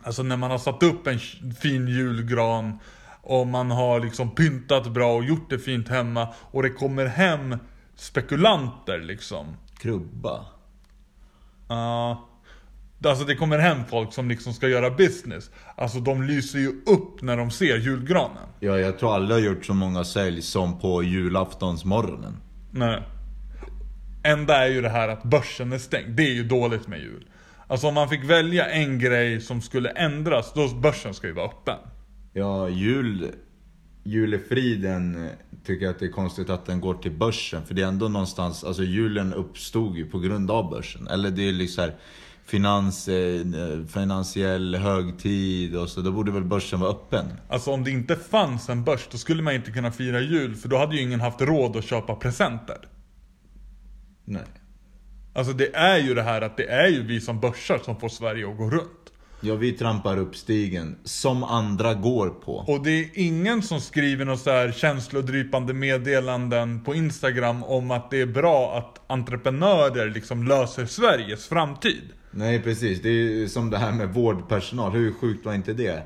Alltså 0.03 0.23
när 0.23 0.37
man 0.37 0.51
har 0.51 0.57
satt 0.57 0.83
upp 0.83 1.07
en 1.07 1.19
fin 1.61 1.87
julgran 1.87 2.79
och 3.21 3.47
man 3.47 3.71
har 3.71 3.99
liksom 3.99 4.35
pyntat 4.35 4.87
bra 4.87 5.15
och 5.15 5.23
gjort 5.23 5.49
det 5.49 5.59
fint 5.59 5.89
hemma 5.89 6.27
och 6.51 6.63
det 6.63 6.69
kommer 6.69 7.05
hem 7.05 7.57
spekulanter 7.95 8.99
liksom. 8.99 9.57
Krubba. 9.77 10.45
Ja. 11.67 12.25
Alltså 13.05 13.25
det 13.25 13.35
kommer 13.35 13.57
hem 13.57 13.85
folk 13.89 14.13
som 14.13 14.29
liksom 14.29 14.53
ska 14.53 14.67
göra 14.67 14.89
business. 14.91 15.49
Alltså 15.75 15.99
de 15.99 16.23
lyser 16.23 16.59
ju 16.59 16.67
upp 16.67 17.21
när 17.21 17.37
de 17.37 17.51
ser 17.51 17.77
julgranen. 17.77 18.47
Ja, 18.59 18.79
jag 18.79 18.99
tror 18.99 19.15
aldrig 19.15 19.41
har 19.41 19.53
gjort 19.53 19.65
så 19.65 19.73
många 19.73 20.03
sälj 20.03 20.41
som 20.41 20.79
på 20.79 21.03
julaftonsmorgonen. 21.03 22.37
Nej. 22.71 23.03
Enda 24.23 24.65
är 24.65 24.67
ju 24.67 24.81
det 24.81 24.89
här 24.89 25.07
att 25.09 25.23
börsen 25.23 25.73
är 25.73 25.77
stängd. 25.77 26.15
Det 26.15 26.23
är 26.23 26.33
ju 26.33 26.43
dåligt 26.43 26.87
med 26.87 26.99
jul. 26.99 27.25
Alltså 27.67 27.87
om 27.87 27.93
man 27.93 28.09
fick 28.09 28.23
välja 28.23 28.65
en 28.65 28.99
grej 28.99 29.41
som 29.41 29.61
skulle 29.61 29.89
ändras, 29.89 30.53
då 30.55 30.67
börsen 30.67 31.13
ska 31.13 31.27
ju 31.27 31.33
vara 31.33 31.45
öppen. 31.45 31.77
Ja, 32.33 32.69
jul... 32.69 33.31
Julefriden 34.03 35.29
tycker 35.65 35.85
jag 35.85 35.93
att 35.93 35.99
det 35.99 36.05
är 36.05 36.11
konstigt 36.11 36.49
att 36.49 36.65
den 36.65 36.81
går 36.81 36.93
till 36.93 37.11
börsen. 37.11 37.65
För 37.65 37.73
det 37.73 37.81
är 37.81 37.87
ändå 37.87 38.07
någonstans, 38.07 38.63
alltså 38.63 38.83
julen 38.83 39.33
uppstod 39.33 39.97
ju 39.97 40.05
på 40.05 40.19
grund 40.19 40.51
av 40.51 40.69
börsen. 40.69 41.07
Eller 41.07 41.29
det 41.29 41.49
är 41.49 41.51
liksom 41.51 41.83
här, 41.83 41.95
finans, 42.49 43.07
eh, 43.07 43.45
finansiell 43.93 44.75
högtid 44.75 45.75
och 45.75 45.89
så. 45.89 46.01
Då 46.01 46.11
borde 46.11 46.31
väl 46.31 46.43
börsen 46.43 46.79
vara 46.79 46.91
öppen. 46.91 47.25
Alltså 47.49 47.71
om 47.71 47.83
det 47.83 47.91
inte 47.91 48.15
fanns 48.15 48.69
en 48.69 48.83
börs, 48.83 49.07
då 49.11 49.17
skulle 49.17 49.41
man 49.41 49.53
inte 49.53 49.71
kunna 49.71 49.91
fira 49.91 50.19
jul. 50.19 50.55
För 50.55 50.69
då 50.69 50.77
hade 50.77 50.95
ju 50.95 51.01
ingen 51.01 51.21
haft 51.21 51.41
råd 51.41 51.77
att 51.77 51.85
köpa 51.85 52.15
presenter. 52.15 52.77
Nej. 54.25 54.43
Alltså 55.33 55.53
det 55.53 55.75
är 55.75 55.97
ju 55.97 56.13
det 56.13 56.23
här 56.23 56.41
att 56.41 56.57
det 56.57 56.69
är 56.69 56.87
ju 56.87 57.03
vi 57.03 57.21
som 57.21 57.39
börsar 57.39 57.79
som 57.85 57.99
får 57.99 58.09
Sverige 58.09 58.51
att 58.51 58.57
gå 58.57 58.69
runt. 58.69 58.99
Ja, 59.41 59.55
vi 59.55 59.71
trampar 59.71 60.17
upp 60.17 60.35
stigen 60.35 60.97
som 61.03 61.43
andra 61.43 61.93
går 61.93 62.29
på. 62.29 62.53
Och 62.67 62.83
det 62.83 62.91
är 62.91 63.09
ingen 63.13 63.61
som 63.61 63.81
skriver 63.81 64.25
några 64.25 64.37
så 64.37 64.49
här 64.49 64.71
känslodrypande 64.71 65.73
meddelanden 65.73 66.83
på 66.83 66.95
Instagram 66.95 67.63
om 67.63 67.91
att 67.91 68.11
det 68.11 68.21
är 68.21 68.25
bra 68.25 68.77
att 68.77 69.11
entreprenörer 69.11 70.09
liksom 70.09 70.47
löser 70.47 70.85
Sveriges 70.85 71.47
framtid. 71.47 72.03
Nej, 72.31 72.61
precis. 72.61 73.01
Det 73.01 73.09
är 73.09 73.13
ju 73.13 73.49
som 73.49 73.69
det 73.69 73.77
här 73.77 73.91
med 73.91 74.13
vårdpersonal. 74.13 74.91
Hur 74.91 75.13
sjukt 75.13 75.45
var 75.45 75.53
inte 75.53 75.73
det? 75.73 76.03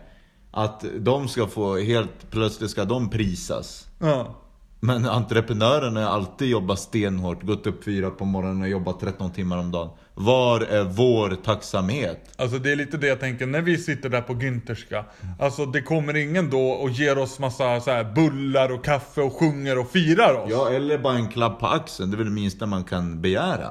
Att 0.51 0.85
de 0.99 1.27
ska 1.27 1.47
få, 1.47 1.77
helt 1.77 2.31
plötsligt 2.31 2.71
ska 2.71 2.85
de 2.85 3.09
prisas. 3.09 3.87
Ja. 3.99 4.39
Men 4.79 5.05
entreprenörerna 5.05 6.05
har 6.05 6.09
alltid 6.09 6.49
jobbat 6.49 6.79
stenhårt, 6.79 7.43
gått 7.43 7.67
upp 7.67 7.83
fyra 7.83 8.09
på 8.09 8.25
morgonen 8.25 8.61
och 8.61 8.67
jobbat 8.67 8.99
13 8.99 9.31
timmar 9.31 9.57
om 9.57 9.71
dagen. 9.71 9.89
Var 10.13 10.61
är 10.61 10.83
vår 10.83 11.37
tacksamhet? 11.45 12.33
Alltså 12.35 12.57
det 12.57 12.71
är 12.71 12.75
lite 12.75 12.97
det 12.97 13.07
jag 13.07 13.19
tänker 13.19 13.45
när 13.45 13.61
vi 13.61 13.77
sitter 13.77 14.09
där 14.09 14.21
på 14.21 14.33
Günterska. 14.33 15.03
Alltså 15.39 15.65
det 15.65 15.81
kommer 15.81 16.15
ingen 16.15 16.49
då 16.49 16.69
och 16.69 16.89
ger 16.89 17.17
oss 17.17 17.39
massa 17.39 17.79
så 17.79 17.91
här 17.91 18.03
bullar 18.03 18.71
och 18.71 18.85
kaffe 18.85 19.21
och 19.21 19.33
sjunger 19.33 19.79
och 19.79 19.91
firar 19.91 20.33
oss. 20.33 20.51
Ja, 20.51 20.69
eller 20.69 20.97
bara 20.97 21.15
en 21.15 21.29
klapp 21.29 21.59
på 21.59 21.67
axeln. 21.67 22.11
Det 22.11 22.15
är 22.15 22.17
väl 22.17 22.27
det 22.27 22.33
minsta 22.33 22.65
man 22.65 22.83
kan 22.83 23.21
begära. 23.21 23.69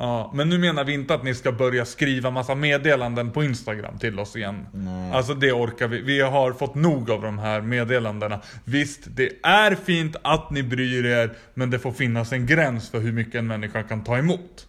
Ja, 0.00 0.30
men 0.34 0.48
nu 0.48 0.58
menar 0.58 0.84
vi 0.84 0.94
inte 0.94 1.14
att 1.14 1.24
ni 1.24 1.34
ska 1.34 1.52
börja 1.52 1.84
skriva 1.84 2.30
massa 2.30 2.54
meddelanden 2.54 3.30
på 3.30 3.44
Instagram 3.44 3.98
till 3.98 4.18
oss 4.18 4.36
igen. 4.36 4.66
Nej. 4.72 5.12
Alltså 5.12 5.34
det 5.34 5.52
orkar 5.52 5.88
vi. 5.88 6.02
Vi 6.02 6.20
har 6.20 6.52
fått 6.52 6.74
nog 6.74 7.10
av 7.10 7.22
de 7.22 7.38
här 7.38 7.60
meddelandena. 7.60 8.40
Visst, 8.64 9.00
det 9.06 9.30
är 9.42 9.74
fint 9.74 10.16
att 10.22 10.50
ni 10.50 10.62
bryr 10.62 11.06
er, 11.06 11.36
men 11.54 11.70
det 11.70 11.78
får 11.78 11.92
finnas 11.92 12.32
en 12.32 12.46
gräns 12.46 12.90
för 12.90 13.00
hur 13.00 13.12
mycket 13.12 13.34
en 13.34 13.46
människa 13.46 13.82
kan 13.82 14.04
ta 14.04 14.18
emot. 14.18 14.68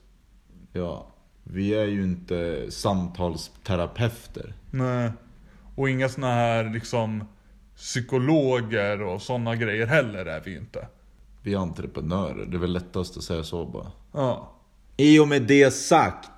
Ja, 0.73 1.07
vi 1.43 1.73
är 1.73 1.85
ju 1.85 2.03
inte 2.03 2.65
samtalsterapeuter. 2.71 4.53
Nej. 4.71 5.11
Och 5.75 5.89
inga 5.89 6.09
såna 6.09 6.33
här 6.33 6.63
liksom 6.73 7.23
psykologer 7.75 9.01
och 9.01 9.21
såna 9.21 9.55
grejer 9.55 9.87
heller 9.87 10.25
är 10.25 10.41
vi 10.45 10.55
inte. 10.55 10.87
Vi 11.41 11.53
är 11.53 11.57
entreprenörer. 11.57 12.45
Det 12.45 12.57
är 12.57 12.61
väl 12.61 12.73
lättast 12.73 13.17
att 13.17 13.23
säga 13.23 13.43
så 13.43 13.65
bara. 13.65 13.91
Ja. 14.11 14.57
I 14.97 15.19
och 15.19 15.27
med 15.27 15.41
det 15.41 15.71
sagt 15.71 16.29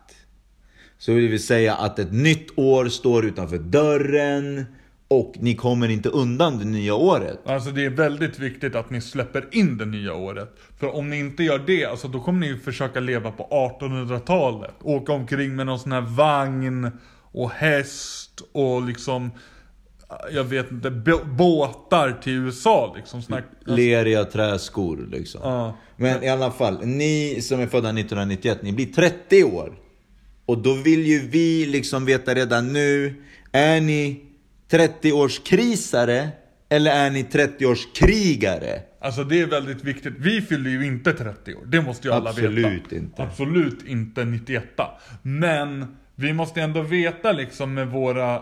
så 0.97 1.13
vill 1.13 1.29
vi 1.29 1.39
säga 1.39 1.75
att 1.75 1.99
ett 1.99 2.13
nytt 2.13 2.57
år 2.57 2.85
står 2.85 3.25
utanför 3.25 3.57
dörren 3.57 4.65
och 5.07 5.33
ni 5.39 5.55
kommer 5.55 5.89
inte 5.89 6.09
undan 6.09 6.59
det 6.59 6.65
nya 6.65 6.95
året. 6.95 7.39
Alltså 7.45 7.71
det 7.71 7.85
är 7.85 7.89
väldigt 7.89 8.39
viktigt 8.39 8.75
att 8.75 8.89
ni 8.89 9.01
släpper 9.01 9.47
in 9.51 9.77
det 9.77 9.85
nya 9.85 10.13
året. 10.13 10.55
För 10.79 10.95
om 10.95 11.09
ni 11.09 11.19
inte 11.19 11.43
gör 11.43 11.59
det, 11.59 11.85
alltså 11.85 12.07
då 12.07 12.19
kommer 12.19 12.39
ni 12.39 12.57
försöka 12.57 12.99
leva 12.99 13.31
på 13.31 13.47
1800-talet. 13.79 14.75
Åka 14.81 15.11
omkring 15.13 15.55
med 15.55 15.65
någon 15.65 15.79
sån 15.79 15.91
här 15.91 16.01
vagn 16.01 16.91
och 17.31 17.51
häst 17.51 18.41
och 18.51 18.81
liksom 18.81 19.31
jag 20.31 20.43
vet 20.43 20.71
inte, 20.71 20.91
båtar 21.25 22.19
till 22.23 22.33
USA 22.33 22.93
liksom. 22.97 23.21
Såna 23.21 23.37
här, 23.37 23.75
Leriga 23.75 24.25
träskor 24.25 25.07
liksom. 25.11 25.41
Ja. 25.43 25.77
Men 25.95 26.23
i 26.23 26.29
alla 26.29 26.51
fall, 26.51 26.85
ni 26.85 27.41
som 27.41 27.59
är 27.59 27.67
födda 27.67 27.89
1991, 27.89 28.57
ni 28.63 28.73
blir 28.73 28.85
30 28.85 29.43
år. 29.43 29.73
Och 30.45 30.57
då 30.57 30.73
vill 30.73 31.07
ju 31.07 31.19
vi 31.27 31.65
liksom 31.65 32.05
veta 32.05 32.33
redan 32.33 32.73
nu, 32.73 33.23
är 33.51 33.81
ni 33.81 34.21
30-årskrisare 34.69 36.27
eller 36.69 36.91
är 36.91 37.09
ni 37.09 37.23
30-årskrigare? 37.23 38.79
Alltså 39.01 39.23
det 39.23 39.39
är 39.41 39.45
väldigt 39.45 39.83
viktigt. 39.83 40.13
Vi 40.17 40.41
fyller 40.41 40.69
ju 40.69 40.85
inte 40.85 41.13
30 41.13 41.53
år. 41.55 41.65
Det 41.65 41.81
måste 41.81 42.07
ju 42.07 42.13
alla 42.13 42.29
Absolut 42.29 42.83
veta. 42.83 42.95
inte. 42.95 43.23
Absolut 43.23 43.87
inte 43.87 44.25
91. 44.25 44.63
Men 45.21 45.97
vi 46.15 46.33
måste 46.33 46.61
ändå 46.61 46.81
veta 46.81 47.31
liksom 47.31 47.73
med 47.73 47.87
våra 47.87 48.41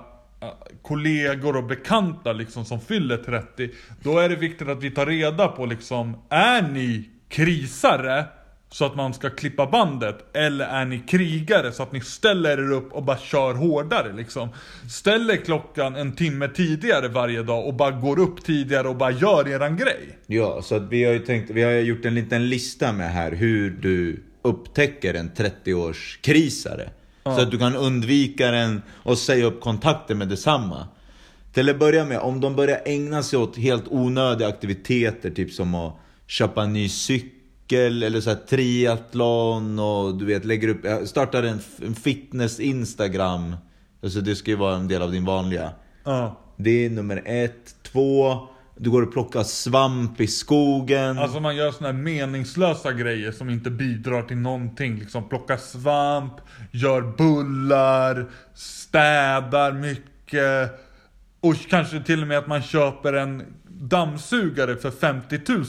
kollegor 0.82 1.58
och 1.58 1.64
bekanta 1.64 2.34
liksom 2.34 2.66
som 2.66 2.82
fyller 2.82 3.18
30. 3.18 3.70
Då 4.04 4.20
är 4.20 4.30
det 4.30 4.36
viktigt 4.36 4.68
att 4.68 4.84
vi 4.84 4.92
tar 4.92 5.06
reda 5.06 5.48
på 5.48 5.66
liksom, 5.66 6.18
är 6.30 6.62
ni 6.62 7.10
krisare? 7.30 8.26
Så 8.74 8.86
att 8.86 8.96
man 8.96 9.14
ska 9.14 9.30
klippa 9.30 9.66
bandet? 9.66 10.36
Eller 10.36 10.66
är 10.66 10.86
ni 10.86 11.00
krigare 11.00 11.72
så 11.72 11.84
att 11.84 11.92
ni 11.92 12.02
ställer 12.02 12.52
er 12.52 12.72
upp 12.72 12.94
och 12.94 13.04
bara 13.04 13.18
kör 13.18 13.54
hårdare 13.54 14.14
liksom? 14.14 14.50
Ställer 14.90 15.36
klockan 15.36 15.96
en 15.96 16.16
timme 16.16 16.48
tidigare 16.48 17.08
varje 17.08 17.44
dag 17.44 17.68
och 17.68 17.74
bara 17.74 17.92
går 17.92 18.20
upp 18.20 18.44
tidigare 18.44 18.88
och 18.88 18.96
bara 18.96 19.12
gör 19.12 19.48
eran 19.48 19.78
grej? 19.78 20.18
Ja, 20.28 20.62
så 20.62 20.76
att 20.76 20.90
vi 20.90 21.04
har 21.04 21.14
ju 21.14 21.20
tänkt, 21.20 21.50
vi 21.50 21.64
har 21.64 21.72
gjort 21.72 22.06
en 22.06 22.16
liten 22.16 22.50
lista 22.50 22.94
med 22.94 23.12
här 23.12 23.32
hur 23.32 23.70
du 23.70 24.24
upptäcker 24.42 25.14
en 25.14 25.32
30-årskrisare. 25.32 26.90
Så 27.24 27.42
att 27.42 27.52
du 27.52 27.58
kan 27.58 27.76
undvika 27.76 28.52
den 28.52 28.82
och 28.90 29.18
säga 29.18 29.46
upp 29.46 29.62
kontakten 29.62 30.18
med 30.18 30.28
detsamma. 30.28 30.88
Till 31.54 31.70
att 31.70 31.80
börja 31.80 32.06
med, 32.06 32.20
om 32.20 32.42
de 32.42 32.56
börjar 32.56 32.82
ägna 32.86 33.24
sig 33.24 33.40
åt 33.40 33.58
helt 33.58 33.88
onödiga 33.88 34.48
aktiviteter, 34.48 35.32
typ 35.32 35.52
som 35.54 35.76
att 35.76 35.96
köpa 36.28 36.64
en 36.64 36.74
ny 36.74 36.90
cykel 36.90 38.04
eller 38.04 38.22
så 38.22 38.36
triathlon 38.36 39.80
och 39.80 40.16
du 40.16 40.26
vet, 40.26 40.46
lägger 40.46 40.68
upp, 40.68 40.80
jag 40.84 41.08
startar 41.08 41.44
en, 41.44 41.60
en 41.86 41.96
fitness-instagram. 41.96 43.56
Alltså 44.04 44.22
det 44.22 44.36
ska 44.36 44.52
ju 44.52 44.58
vara 44.58 44.76
en 44.76 44.88
del 44.88 45.02
av 45.02 45.12
din 45.12 45.26
vanliga. 45.26 45.72
Ja. 46.04 46.40
Det 46.58 46.86
är 46.86 46.90
nummer 46.90 47.24
ett. 47.26 47.76
Två, 47.84 48.48
du 48.82 48.90
går 48.90 49.02
och 49.02 49.14
plockar 49.14 49.44
svamp 49.44 50.22
i 50.22 50.28
skogen. 50.28 51.18
Alltså 51.18 51.40
man 51.40 51.56
gör 51.56 51.72
såna 51.72 51.88
här 51.88 51.98
meningslösa 51.98 52.92
grejer 52.92 53.32
som 53.32 53.50
inte 53.50 53.70
bidrar 53.70 54.22
till 54.22 54.38
någonting. 54.38 55.00
Liksom 55.00 55.30
plocka 55.30 55.58
svamp, 55.58 56.34
gör 56.72 57.02
bullar, 57.02 58.30
städar 58.54 59.72
mycket. 59.74 60.80
Och 61.40 61.56
kanske 61.70 62.02
till 62.02 62.22
och 62.22 62.28
med 62.28 62.38
att 62.38 62.48
man 62.48 62.62
köper 62.62 63.14
en 63.14 63.44
dammsugare 63.68 64.76
för 64.76 64.92
50 64.92 65.40
000. 65.48 65.66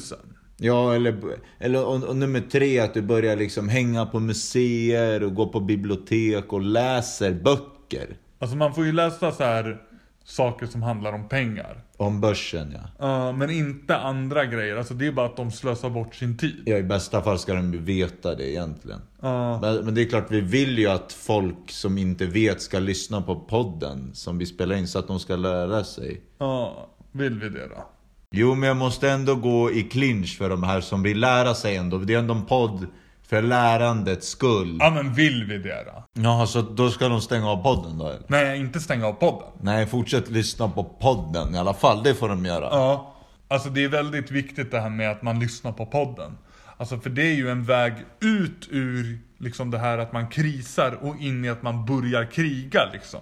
Ja, 0.56 0.94
eller, 0.94 1.16
eller 1.58 1.84
och, 1.84 2.04
och 2.04 2.16
nummer 2.16 2.40
tre, 2.40 2.78
att 2.78 2.94
du 2.94 3.02
börjar 3.02 3.36
liksom 3.36 3.68
hänga 3.68 4.06
på 4.06 4.20
museer 4.20 5.22
och 5.22 5.34
gå 5.34 5.48
på 5.48 5.60
bibliotek 5.60 6.52
och 6.52 6.60
läser 6.60 7.34
böcker. 7.34 8.16
Alltså 8.38 8.56
man 8.56 8.74
får 8.74 8.86
ju 8.86 8.92
läsa 8.92 9.32
så 9.32 9.44
här 9.44 9.80
saker 10.24 10.66
som 10.66 10.82
handlar 10.82 11.12
om 11.12 11.28
pengar. 11.28 11.84
Om 11.96 12.20
börsen 12.20 12.74
ja. 12.74 12.80
Ja, 12.98 13.32
men 13.32 13.50
inte 13.50 13.96
andra 13.96 14.44
grejer. 14.44 14.76
Alltså 14.76 14.94
det 14.94 15.06
är 15.06 15.12
bara 15.12 15.26
att 15.26 15.36
de 15.36 15.50
slösar 15.50 15.90
bort 15.90 16.14
sin 16.14 16.38
tid. 16.38 16.62
Ja, 16.66 16.76
i 16.76 16.82
bästa 16.82 17.22
fall 17.22 17.38
ska 17.38 17.54
de 17.54 17.72
ju 17.72 17.78
veta 17.78 18.34
det 18.34 18.50
egentligen. 18.50 19.00
Ja. 19.20 19.60
Men, 19.60 19.84
men 19.84 19.94
det 19.94 20.02
är 20.02 20.08
klart, 20.08 20.30
vi 20.30 20.40
vill 20.40 20.78
ju 20.78 20.88
att 20.88 21.12
folk 21.12 21.70
som 21.70 21.98
inte 21.98 22.26
vet 22.26 22.62
ska 22.62 22.78
lyssna 22.78 23.22
på 23.22 23.34
podden 23.40 24.10
som 24.14 24.38
vi 24.38 24.46
spelar 24.46 24.76
in 24.76 24.88
så 24.88 24.98
att 24.98 25.08
de 25.08 25.20
ska 25.20 25.36
lära 25.36 25.84
sig. 25.84 26.20
Ja, 26.38 26.88
vill 27.12 27.40
vi 27.40 27.48
det 27.48 27.68
då? 27.68 27.86
Jo, 28.34 28.54
men 28.54 28.68
jag 28.68 28.76
måste 28.76 29.10
ändå 29.10 29.34
gå 29.34 29.72
i 29.72 29.82
clinch 29.82 30.38
för 30.38 30.50
de 30.50 30.62
här 30.62 30.80
som 30.80 31.02
vill 31.02 31.20
lära 31.20 31.54
sig 31.54 31.76
ändå. 31.76 31.98
Det 31.98 32.14
är 32.14 32.18
ändå 32.18 32.34
en 32.34 32.46
podd 32.46 32.86
för 33.32 33.42
lärandets 33.42 34.28
skull. 34.28 34.76
Ja 34.80 34.90
men 34.90 35.14
vill 35.14 35.44
vi 35.44 35.58
det 35.58 35.84
då? 35.84 36.22
Jaha, 36.22 36.46
så 36.46 36.62
då 36.62 36.90
ska 36.90 37.08
de 37.08 37.20
stänga 37.20 37.50
av 37.50 37.62
podden 37.62 37.98
då 37.98 38.08
eller? 38.08 38.22
Nej, 38.26 38.60
inte 38.60 38.80
stänga 38.80 39.06
av 39.06 39.12
podden. 39.12 39.48
Nej, 39.62 39.86
fortsätt 39.86 40.30
lyssna 40.30 40.68
på 40.68 40.84
podden 40.84 41.54
i 41.54 41.58
alla 41.58 41.74
fall. 41.74 42.02
Det 42.02 42.14
får 42.14 42.28
de 42.28 42.44
göra. 42.44 42.68
Ja, 42.70 43.14
alltså 43.48 43.68
det 43.68 43.84
är 43.84 43.88
väldigt 43.88 44.30
viktigt 44.30 44.70
det 44.70 44.80
här 44.80 44.90
med 44.90 45.10
att 45.10 45.22
man 45.22 45.40
lyssnar 45.40 45.72
på 45.72 45.86
podden. 45.86 46.38
Alltså 46.76 46.98
för 46.98 47.10
det 47.10 47.22
är 47.22 47.34
ju 47.34 47.50
en 47.50 47.64
väg 47.64 47.92
ut 48.20 48.68
ur 48.70 49.18
liksom 49.38 49.70
det 49.70 49.78
här 49.78 49.98
att 49.98 50.12
man 50.12 50.28
krisar 50.28 50.98
och 51.02 51.16
in 51.20 51.44
i 51.44 51.48
att 51.48 51.62
man 51.62 51.84
börjar 51.84 52.24
kriga 52.24 52.80
liksom. 52.92 53.20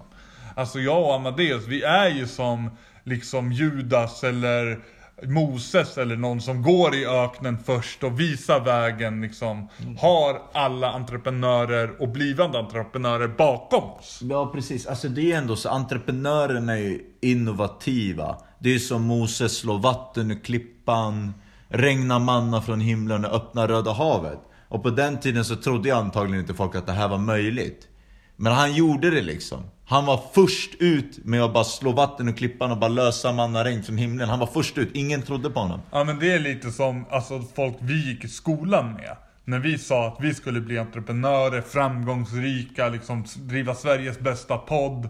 Alltså 0.55 0.79
jag 0.79 1.03
och 1.03 1.15
Amadeus, 1.15 1.67
vi 1.67 1.83
är 1.83 2.09
ju 2.09 2.27
som 2.27 2.69
liksom 3.03 3.51
Judas 3.51 4.23
eller 4.23 4.79
Moses 5.23 5.97
eller 5.97 6.15
någon 6.15 6.41
som 6.41 6.61
går 6.61 6.95
i 6.95 7.05
öknen 7.05 7.57
först 7.65 8.03
och 8.03 8.19
visar 8.19 8.59
vägen 8.59 9.21
liksom. 9.21 9.69
Har 9.99 10.41
alla 10.53 10.91
entreprenörer 10.91 12.01
och 12.01 12.09
blivande 12.09 12.59
entreprenörer 12.59 13.27
bakom 13.27 13.83
oss. 13.83 14.19
Ja, 14.23 14.51
precis. 14.53 14.87
Alltså 14.87 15.09
det 15.09 15.31
är 15.31 15.37
ändå 15.37 15.55
så, 15.55 15.69
entreprenörerna 15.69 16.73
är 16.73 16.81
ju 16.81 16.99
innovativa. 17.21 18.37
Det 18.59 18.75
är 18.75 18.79
som 18.79 19.01
Moses 19.01 19.57
slår 19.57 19.79
vatten 19.79 20.31
ur 20.31 20.43
klippan, 20.43 21.33
regnar 21.69 22.19
manna 22.19 22.61
från 22.61 22.79
himlen 22.79 23.25
och 23.25 23.35
öppnar 23.35 23.67
Röda 23.67 23.93
havet. 23.93 24.39
Och 24.67 24.83
på 24.83 24.89
den 24.89 25.19
tiden 25.19 25.45
så 25.45 25.55
trodde 25.55 25.89
jag 25.89 25.97
antagligen 25.97 26.41
inte 26.41 26.53
folk 26.53 26.75
att 26.75 26.85
det 26.85 26.91
här 26.91 27.07
var 27.07 27.17
möjligt. 27.17 27.87
Men 28.35 28.53
han 28.53 28.73
gjorde 28.73 29.09
det 29.09 29.21
liksom. 29.21 29.63
Han 29.91 30.05
var 30.05 30.23
först 30.33 30.75
ut 30.79 31.25
med 31.25 31.43
att 31.43 31.53
bara 31.53 31.63
slå 31.63 31.91
vatten 31.91 32.29
ur 32.29 32.33
klippan 32.33 32.71
och 32.71 32.77
bara 32.77 32.87
lösa 32.87 33.31
mannaregn 33.31 33.83
från 33.83 33.97
himlen. 33.97 34.29
Han 34.29 34.39
var 34.39 34.47
först 34.47 34.77
ut, 34.77 34.89
ingen 34.93 35.21
trodde 35.21 35.49
på 35.49 35.59
honom. 35.59 35.81
Ja 35.91 36.03
men 36.03 36.19
det 36.19 36.31
är 36.31 36.39
lite 36.39 36.71
som 36.71 37.05
alltså, 37.09 37.43
folk 37.55 37.75
vi 37.79 38.09
gick 38.09 38.23
i 38.23 38.27
skolan 38.27 38.93
med. 38.93 39.17
När 39.45 39.59
vi 39.59 39.77
sa 39.77 40.07
att 40.07 40.17
vi 40.19 40.33
skulle 40.33 40.61
bli 40.61 40.77
entreprenörer, 40.77 41.61
framgångsrika, 41.61 42.89
liksom 42.89 43.25
driva 43.35 43.75
Sveriges 43.75 44.19
bästa 44.19 44.57
podd. 44.57 45.09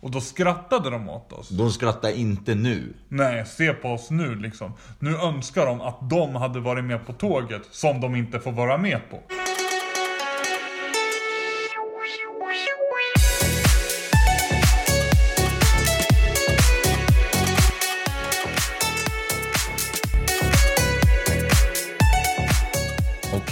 Och 0.00 0.10
då 0.10 0.20
skrattade 0.20 0.90
de 0.90 1.08
åt 1.08 1.32
oss. 1.32 1.48
De 1.48 1.70
skrattar 1.70 2.10
inte 2.10 2.54
nu. 2.54 2.94
Nej, 3.08 3.46
se 3.46 3.72
på 3.72 3.88
oss 3.88 4.10
nu 4.10 4.34
liksom. 4.34 4.72
Nu 4.98 5.16
önskar 5.16 5.66
de 5.66 5.80
att 5.80 6.10
de 6.10 6.36
hade 6.36 6.60
varit 6.60 6.84
med 6.84 7.06
på 7.06 7.12
tåget 7.12 7.62
som 7.70 8.00
de 8.00 8.16
inte 8.16 8.40
får 8.40 8.52
vara 8.52 8.78
med 8.78 9.00
på. 9.10 9.18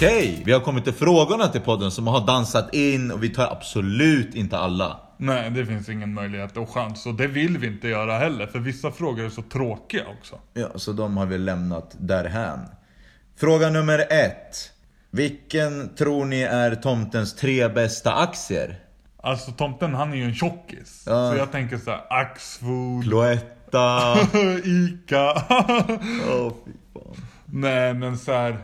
Okej, 0.00 0.42
vi 0.46 0.52
har 0.52 0.60
kommit 0.60 0.84
till 0.84 0.92
frågorna 0.92 1.48
till 1.48 1.60
podden 1.60 1.90
som 1.90 2.06
har 2.06 2.26
dansat 2.26 2.74
in 2.74 3.10
och 3.10 3.22
vi 3.22 3.28
tar 3.28 3.52
absolut 3.52 4.34
inte 4.34 4.58
alla. 4.58 5.00
Nej, 5.16 5.50
det 5.50 5.66
finns 5.66 5.88
ingen 5.88 6.14
möjlighet 6.14 6.56
och 6.56 6.70
chans. 6.70 7.06
Och 7.06 7.14
det 7.14 7.26
vill 7.26 7.58
vi 7.58 7.66
inte 7.66 7.88
göra 7.88 8.18
heller, 8.18 8.46
för 8.46 8.58
vissa 8.58 8.90
frågor 8.90 9.24
är 9.24 9.28
så 9.28 9.42
tråkiga 9.42 10.02
också. 10.18 10.38
Ja, 10.54 10.68
så 10.74 10.92
de 10.92 11.16
har 11.16 11.26
vi 11.26 11.38
lämnat 11.38 11.96
därhän. 11.98 12.60
Fråga 13.36 13.70
nummer 13.70 13.98
ett. 13.98 14.72
Vilken 15.10 15.94
tror 15.94 16.24
ni 16.24 16.40
är 16.40 16.74
tomtens 16.74 17.36
tre 17.36 17.68
bästa 17.68 18.14
aktier? 18.14 18.78
Alltså 19.22 19.50
tomten 19.52 19.94
han 19.94 20.12
är 20.12 20.16
ju 20.16 20.24
en 20.24 20.34
tjockis. 20.34 21.04
Ja. 21.06 21.30
Så 21.32 21.38
jag 21.38 21.52
tänker 21.52 21.78
så 21.78 21.90
här: 21.90 22.06
Axfood, 22.10 23.04
Cloetta. 23.04 24.18
Ica. 24.64 25.32
Åh 26.30 26.52
fy 26.64 26.72
fan. 26.94 27.16
Nej 27.44 27.94
men 27.94 28.18
så 28.18 28.32
här, 28.32 28.58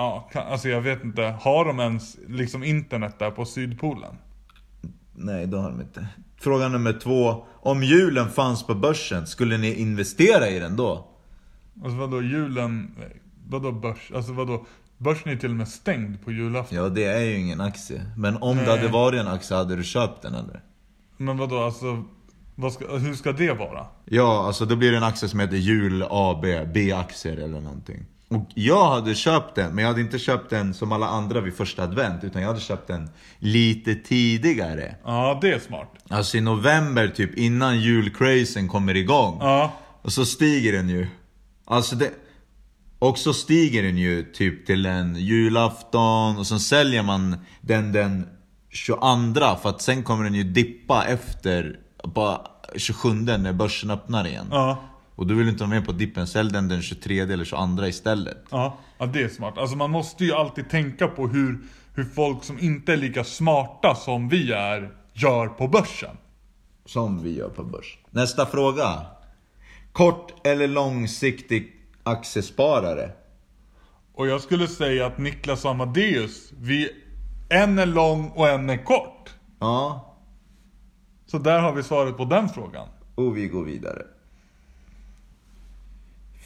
ja, 0.00 0.28
kan, 0.32 0.46
alltså 0.46 0.68
jag 0.68 0.80
vet 0.80 1.04
inte. 1.04 1.22
Har 1.22 1.64
de 1.64 1.80
ens 1.80 2.16
liksom 2.28 2.64
internet 2.64 3.18
där 3.18 3.30
på 3.30 3.44
Sydpolen? 3.44 4.14
Nej, 5.12 5.46
det 5.46 5.56
har 5.56 5.70
de 5.70 5.80
inte. 5.80 6.06
Fråga 6.36 6.68
nummer 6.68 6.92
två. 6.92 7.44
Om 7.52 7.82
julen 7.82 8.28
fanns 8.30 8.66
på 8.66 8.74
börsen, 8.74 9.26
skulle 9.26 9.58
ni 9.58 9.74
investera 9.74 10.48
i 10.48 10.58
den 10.58 10.76
då? 10.76 11.08
Alltså 11.84 11.98
vadå 11.98 12.22
julen, 12.22 12.96
vadå 13.48 13.72
börs, 13.72 14.12
alltså 14.14 14.32
vadå? 14.32 14.66
Börsen 14.98 15.32
är 15.32 15.36
till 15.36 15.50
och 15.50 15.56
med 15.56 15.68
stängd 15.68 16.24
på 16.24 16.32
julafton. 16.32 16.78
Ja, 16.78 16.88
det 16.88 17.04
är 17.04 17.20
ju 17.20 17.38
ingen 17.38 17.60
aktie. 17.60 18.02
Men 18.16 18.36
om 18.36 18.56
det 18.56 18.62
Nej. 18.62 18.76
hade 18.76 18.88
varit 18.88 19.20
en 19.20 19.28
aktie, 19.28 19.56
hade 19.56 19.76
du 19.76 19.84
köpt 19.84 20.22
den 20.22 20.34
eller? 20.34 20.62
Men 21.16 21.38
vadå 21.38 21.58
alltså, 21.62 22.04
vad 22.54 22.72
ska, 22.72 22.96
hur 22.96 23.14
ska 23.14 23.32
det 23.32 23.52
vara? 23.52 23.86
Ja, 24.04 24.46
alltså 24.46 24.66
då 24.66 24.76
blir 24.76 24.90
det 24.90 24.96
en 24.96 25.02
aktie 25.02 25.28
som 25.28 25.40
heter 25.40 25.56
Jul 25.56 26.04
AB, 26.10 26.44
B-aktier 26.74 27.36
eller 27.36 27.60
någonting. 27.60 28.06
Och 28.30 28.46
jag 28.54 28.90
hade 28.90 29.14
köpt 29.14 29.54
den, 29.54 29.74
men 29.74 29.84
jag 29.84 29.90
hade 29.90 30.00
inte 30.00 30.18
köpt 30.18 30.50
den 30.50 30.74
som 30.74 30.92
alla 30.92 31.06
andra 31.08 31.40
vid 31.40 31.54
första 31.54 31.82
advent, 31.82 32.24
utan 32.24 32.42
jag 32.42 32.48
hade 32.48 32.60
köpt 32.60 32.88
den 32.88 33.10
lite 33.38 33.94
tidigare. 33.94 34.94
Ja, 35.04 35.38
det 35.42 35.52
är 35.52 35.58
smart. 35.58 35.88
Alltså 36.08 36.36
i 36.36 36.40
november 36.40 37.08
typ, 37.08 37.34
innan 37.38 37.80
julcrazen 37.80 38.68
kommer 38.68 38.96
igång. 38.96 39.38
Ja, 39.40 39.72
Och 40.02 40.12
så 40.12 40.26
stiger 40.26 40.72
den 40.72 40.88
ju. 40.88 41.06
Alltså 41.64 41.96
det... 41.96 42.10
Och 42.98 43.18
så 43.18 43.34
stiger 43.34 43.82
den 43.82 43.96
ju 43.98 44.32
typ 44.32 44.66
till 44.66 44.86
en 44.86 45.16
julafton 45.16 46.38
och 46.38 46.46
sen 46.46 46.60
säljer 46.60 47.02
man 47.02 47.36
den 47.60 47.92
den 47.92 48.26
22 48.70 49.56
för 49.62 49.68
att 49.68 49.82
sen 49.82 50.02
kommer 50.02 50.24
den 50.24 50.34
ju 50.34 50.44
dippa 50.44 51.04
efter 51.04 51.76
på 52.14 52.46
27 52.76 53.08
när 53.12 53.52
börsen 53.52 53.90
öppnar 53.90 54.26
igen. 54.26 54.46
ja, 54.50 54.82
Och 55.20 55.26
du 55.26 55.34
vill 55.34 55.48
inte 55.48 55.60
vara 55.64 55.70
med 55.70 55.86
på 55.86 55.92
dippen, 55.92 56.26
sälj 56.26 56.52
den 56.52 56.68
den 56.68 56.82
23 56.82 57.20
eller 57.20 57.44
22 57.44 57.86
istället. 57.86 58.38
ja. 58.50 58.78
Ja, 58.98 59.06
det 59.06 59.22
är 59.22 59.28
smart. 59.28 59.58
Alltså 59.58 59.76
man 59.76 59.90
måste 59.90 60.24
ju 60.24 60.32
alltid 60.32 60.70
tänka 60.70 61.08
på 61.08 61.26
hur, 61.26 61.58
hur 61.94 62.04
folk 62.04 62.44
som 62.44 62.58
inte 62.58 62.92
är 62.92 62.96
lika 62.96 63.24
smarta 63.24 63.94
som 63.94 64.28
vi 64.28 64.52
är, 64.52 64.90
gör 65.12 65.46
på 65.46 65.68
börsen. 65.68 66.16
Som 66.86 67.22
vi 67.22 67.36
gör 67.36 67.48
på 67.48 67.64
börs. 67.64 67.98
Nästa 68.10 68.46
fråga. 68.46 69.06
Kort 69.92 70.46
eller 70.46 70.68
långsiktig 70.68 71.72
aktiesparare? 72.02 73.10
Och 74.14 74.26
jag 74.26 74.40
skulle 74.40 74.66
säga 74.66 75.06
att 75.06 75.18
Niklas 75.18 75.64
och 75.64 75.70
Amadeus, 75.70 76.52
vi, 76.60 76.88
en 77.48 77.78
är 77.78 77.86
lång 77.86 78.28
och 78.28 78.48
en 78.48 78.70
är 78.70 78.84
kort. 78.84 79.30
Ja, 79.58 80.16
Så 81.26 81.38
där 81.38 81.58
har 81.60 81.72
vi 81.72 81.82
svaret 81.82 82.16
på 82.16 82.24
den 82.24 82.48
frågan. 82.48 82.88
Och 83.14 83.36
vi 83.36 83.48
går 83.48 83.64
vidare. 83.64 84.02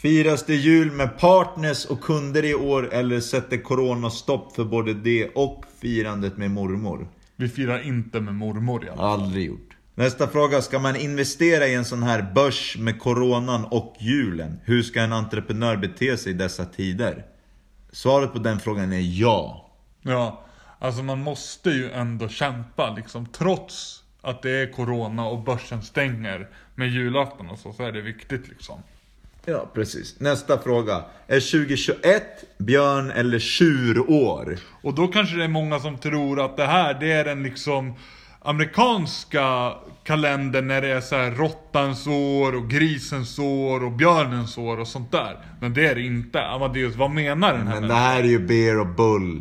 Firas 0.05 0.47
det 0.47 0.55
jul 0.55 0.90
med 0.90 1.19
partners 1.19 1.85
och 1.85 2.01
kunder 2.01 2.45
i 2.45 2.55
år 2.55 2.95
eller 2.95 3.21
sätter 3.21 3.57
corona 3.57 4.11
stopp 4.11 4.57
för 4.57 4.64
både 4.64 4.95
det 4.95 5.29
och 5.35 5.64
firandet 5.81 6.37
med 6.37 6.51
mormor? 6.51 7.09
Vi 7.37 7.49
firar 7.49 7.87
inte 7.87 8.21
med 8.21 8.35
mormor 8.35 8.85
i 8.85 8.88
alla 8.88 8.97
fall. 8.97 9.21
Aldrig 9.21 9.47
gjort. 9.47 9.77
Nästa 9.95 10.29
fråga, 10.29 10.62
ska 10.62 10.79
man 10.79 10.97
investera 10.97 11.67
i 11.67 11.75
en 11.75 11.85
sån 11.85 12.03
här 12.03 12.33
börs 12.35 12.77
med 12.79 13.01
coronan 13.01 13.64
och 13.64 13.97
julen? 14.01 14.61
Hur 14.64 14.83
ska 14.83 15.01
en 15.01 15.12
entreprenör 15.12 15.77
bete 15.77 16.17
sig 16.17 16.33
i 16.33 16.35
dessa 16.35 16.64
tider? 16.64 17.25
Svaret 17.93 18.33
på 18.33 18.38
den 18.38 18.61
frågan 18.61 18.93
är 18.93 19.21
ja. 19.21 19.71
Ja, 20.03 20.45
alltså 20.79 21.03
man 21.03 21.19
måste 21.19 21.71
ju 21.71 21.90
ändå 21.90 22.29
kämpa 22.29 22.95
liksom. 22.95 23.27
Trots 23.27 24.05
att 24.23 24.43
det 24.43 24.51
är 24.51 24.73
corona 24.73 25.27
och 25.27 25.43
börsen 25.45 25.83
stänger 25.83 26.49
med 26.75 26.88
julafton 26.88 27.51
och 27.51 27.59
så, 27.59 27.73
så 27.73 27.83
är 27.83 27.93
det 27.93 28.01
viktigt 28.01 28.49
liksom. 28.49 28.83
Ja, 29.45 29.71
precis. 29.75 30.21
Nästa 30.21 30.59
fråga. 30.59 31.05
Är 31.27 31.41
2021 31.41 32.23
björn 32.59 33.11
eller 33.11 33.39
tjurår? 33.39 34.59
Och 34.83 34.95
då 34.95 35.07
kanske 35.07 35.37
det 35.37 35.45
är 35.45 35.49
många 35.49 35.81
som 35.81 35.99
tror 35.99 36.45
att 36.45 36.57
det 36.57 36.67
här, 36.67 36.95
det 37.01 37.13
är 37.13 37.25
den 37.25 37.43
liksom 37.43 37.95
amerikanska 38.41 39.73
kalendern 40.05 40.69
när 40.69 40.83
det 40.83 40.89
är 40.89 41.01
så 41.01 41.17
här 41.17 41.31
råttans 41.31 42.07
år 42.07 42.55
och 42.55 42.71
grisens 42.71 43.39
år 43.39 43.85
och 43.85 43.93
björnens 43.93 44.59
år 44.59 44.81
och 44.81 44.89
sånt 44.89 45.13
där. 45.13 45.39
Men 45.61 45.75
det 45.75 45.87
är 45.87 45.95
det 45.95 46.03
inte. 46.03 46.43
Amadeus, 46.43 46.97
vad 46.97 47.11
menar 47.11 47.53
den 47.53 47.67
här 47.67 47.81
Men 47.81 47.89
det 47.89 47.95
här 47.95 48.21
är 48.21 48.29
ju 48.29 48.39
bear 48.39 48.79
och 48.79 48.95
bull. 48.95 49.41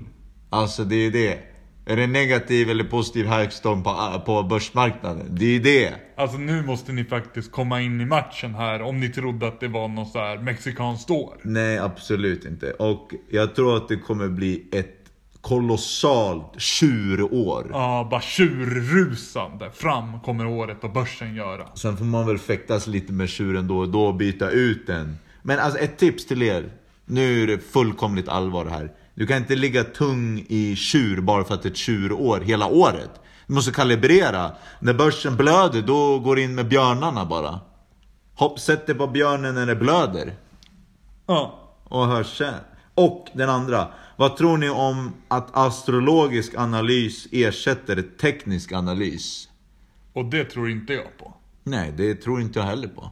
Alltså 0.49 0.83
det 0.83 0.95
är 0.95 1.11
det. 1.11 1.52
Är 1.85 1.97
det 1.97 2.07
negativ 2.07 2.69
eller 2.69 2.83
positiv 2.83 3.25
härstorm 3.25 3.83
på, 3.83 4.21
på 4.25 4.43
börsmarknaden? 4.43 5.27
Det 5.29 5.55
är 5.55 5.59
det. 5.59 5.93
Alltså 6.15 6.37
nu 6.37 6.61
måste 6.61 6.91
ni 6.91 7.03
faktiskt 7.03 7.51
komma 7.51 7.81
in 7.81 8.01
i 8.01 8.05
matchen 8.05 8.55
här 8.55 8.81
om 8.81 8.99
ni 8.99 9.09
trodde 9.09 9.47
att 9.47 9.59
det 9.59 9.67
var 9.67 9.87
något 9.87 10.11
så 10.11 10.19
här 10.19 10.37
mexikanskt 10.37 11.09
år. 11.09 11.37
Nej, 11.43 11.77
absolut 11.77 12.45
inte. 12.45 12.71
Och 12.71 13.13
jag 13.29 13.55
tror 13.55 13.77
att 13.77 13.87
det 13.87 13.97
kommer 13.97 14.27
bli 14.27 14.67
ett 14.71 14.99
kolossalt 15.41 16.61
tjurår. 16.61 17.67
Ja, 17.71 18.07
bara 18.11 18.21
tjurrusande 18.21 19.71
fram 19.71 20.19
kommer 20.19 20.47
året 20.47 20.83
och 20.83 20.91
börsen 20.91 21.35
göra. 21.35 21.67
Sen 21.75 21.97
får 21.97 22.05
man 22.05 22.27
väl 22.27 22.37
fäktas 22.37 22.87
lite 22.87 23.13
med 23.13 23.29
tjuren 23.29 23.67
då 23.67 23.77
och 23.77 23.89
då 23.89 24.05
och 24.05 24.15
byta 24.15 24.49
ut 24.49 24.87
den. 24.87 25.17
Men 25.41 25.59
alltså 25.59 25.79
ett 25.79 25.97
tips 25.97 26.25
till 26.25 26.43
er. 26.43 26.69
Nu 27.05 27.43
är 27.43 27.47
det 27.47 27.59
fullkomligt 27.59 28.27
allvar 28.27 28.65
här. 28.65 28.91
Du 29.15 29.27
kan 29.27 29.37
inte 29.37 29.55
ligga 29.55 29.83
tung 29.83 30.45
i 30.49 30.75
tjur 30.75 31.21
bara 31.21 31.43
för 31.43 31.53
att 31.53 31.63
det 31.63 31.69
är 31.69 31.71
ett 31.71 31.77
tjurår 31.77 32.39
hela 32.39 32.67
året. 32.67 33.11
Du 33.47 33.53
måste 33.53 33.71
kalibrera. 33.71 34.51
När 34.79 34.93
börsen 34.93 35.37
blöder, 35.37 35.81
då 35.81 36.19
går 36.19 36.35
du 36.35 36.43
in 36.43 36.55
med 36.55 36.67
björnarna 36.67 37.25
bara. 37.25 37.59
Hopp, 38.35 38.59
sätt 38.59 38.87
dig 38.87 38.95
på 38.95 39.07
björnen 39.07 39.55
när 39.55 39.65
det 39.65 39.75
blöder. 39.75 40.33
Ja. 41.25 41.59
Och 41.83 42.07
hörs 42.07 42.37
sen. 42.37 42.53
Och 42.95 43.27
den 43.33 43.49
andra. 43.49 43.87
Vad 44.15 44.37
tror 44.37 44.57
ni 44.57 44.69
om 44.69 45.13
att 45.27 45.47
astrologisk 45.57 46.55
analys 46.55 47.27
ersätter 47.31 48.03
teknisk 48.21 48.71
analys? 48.71 49.49
Och 50.13 50.25
det 50.25 50.45
tror 50.45 50.69
inte 50.69 50.93
jag 50.93 51.17
på. 51.17 51.33
Nej, 51.63 51.93
det 51.97 52.15
tror 52.15 52.41
inte 52.41 52.59
jag 52.59 52.65
heller 52.65 52.87
på. 52.87 53.11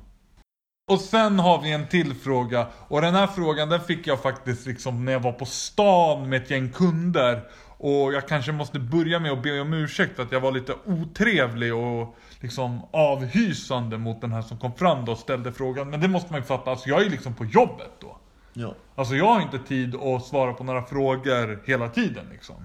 Och 0.91 0.99
sen 1.01 1.39
har 1.39 1.61
vi 1.61 1.71
en 1.71 1.87
till 1.87 2.13
fråga. 2.13 2.67
Och 2.87 3.01
den 3.01 3.15
här 3.15 3.27
frågan 3.27 3.69
den 3.69 3.79
fick 3.79 4.07
jag 4.07 4.21
faktiskt 4.21 4.65
liksom 4.65 5.05
när 5.05 5.11
jag 5.11 5.19
var 5.19 5.31
på 5.31 5.45
stan 5.45 6.29
med 6.29 6.43
ett 6.43 6.49
gäng 6.49 6.69
kunder. 6.69 7.41
Och 7.77 8.13
jag 8.13 8.27
kanske 8.27 8.51
måste 8.51 8.79
börja 8.79 9.19
med 9.19 9.31
att 9.31 9.43
be 9.43 9.61
om 9.61 9.73
ursäkt 9.73 10.19
att 10.19 10.31
jag 10.31 10.39
var 10.39 10.51
lite 10.51 10.73
otrevlig 10.85 11.75
och 11.75 12.15
liksom 12.39 12.81
avhysande 12.91 13.97
mot 13.97 14.21
den 14.21 14.31
här 14.31 14.41
som 14.41 14.57
kom 14.57 14.73
fram 14.73 15.05
då 15.05 15.11
och 15.11 15.17
ställde 15.17 15.51
frågan. 15.51 15.89
Men 15.89 16.01
det 16.01 16.07
måste 16.07 16.31
man 16.31 16.41
ju 16.41 16.45
fatta, 16.45 16.71
alltså 16.71 16.89
jag 16.89 17.05
är 17.05 17.09
liksom 17.09 17.33
på 17.33 17.45
jobbet 17.45 17.91
då. 17.99 18.17
Ja. 18.53 18.75
Alltså 18.95 19.15
jag 19.15 19.25
har 19.25 19.41
inte 19.41 19.59
tid 19.59 19.95
att 19.95 20.25
svara 20.25 20.53
på 20.53 20.63
några 20.63 20.83
frågor 20.83 21.63
hela 21.65 21.89
tiden 21.89 22.25
liksom. 22.31 22.55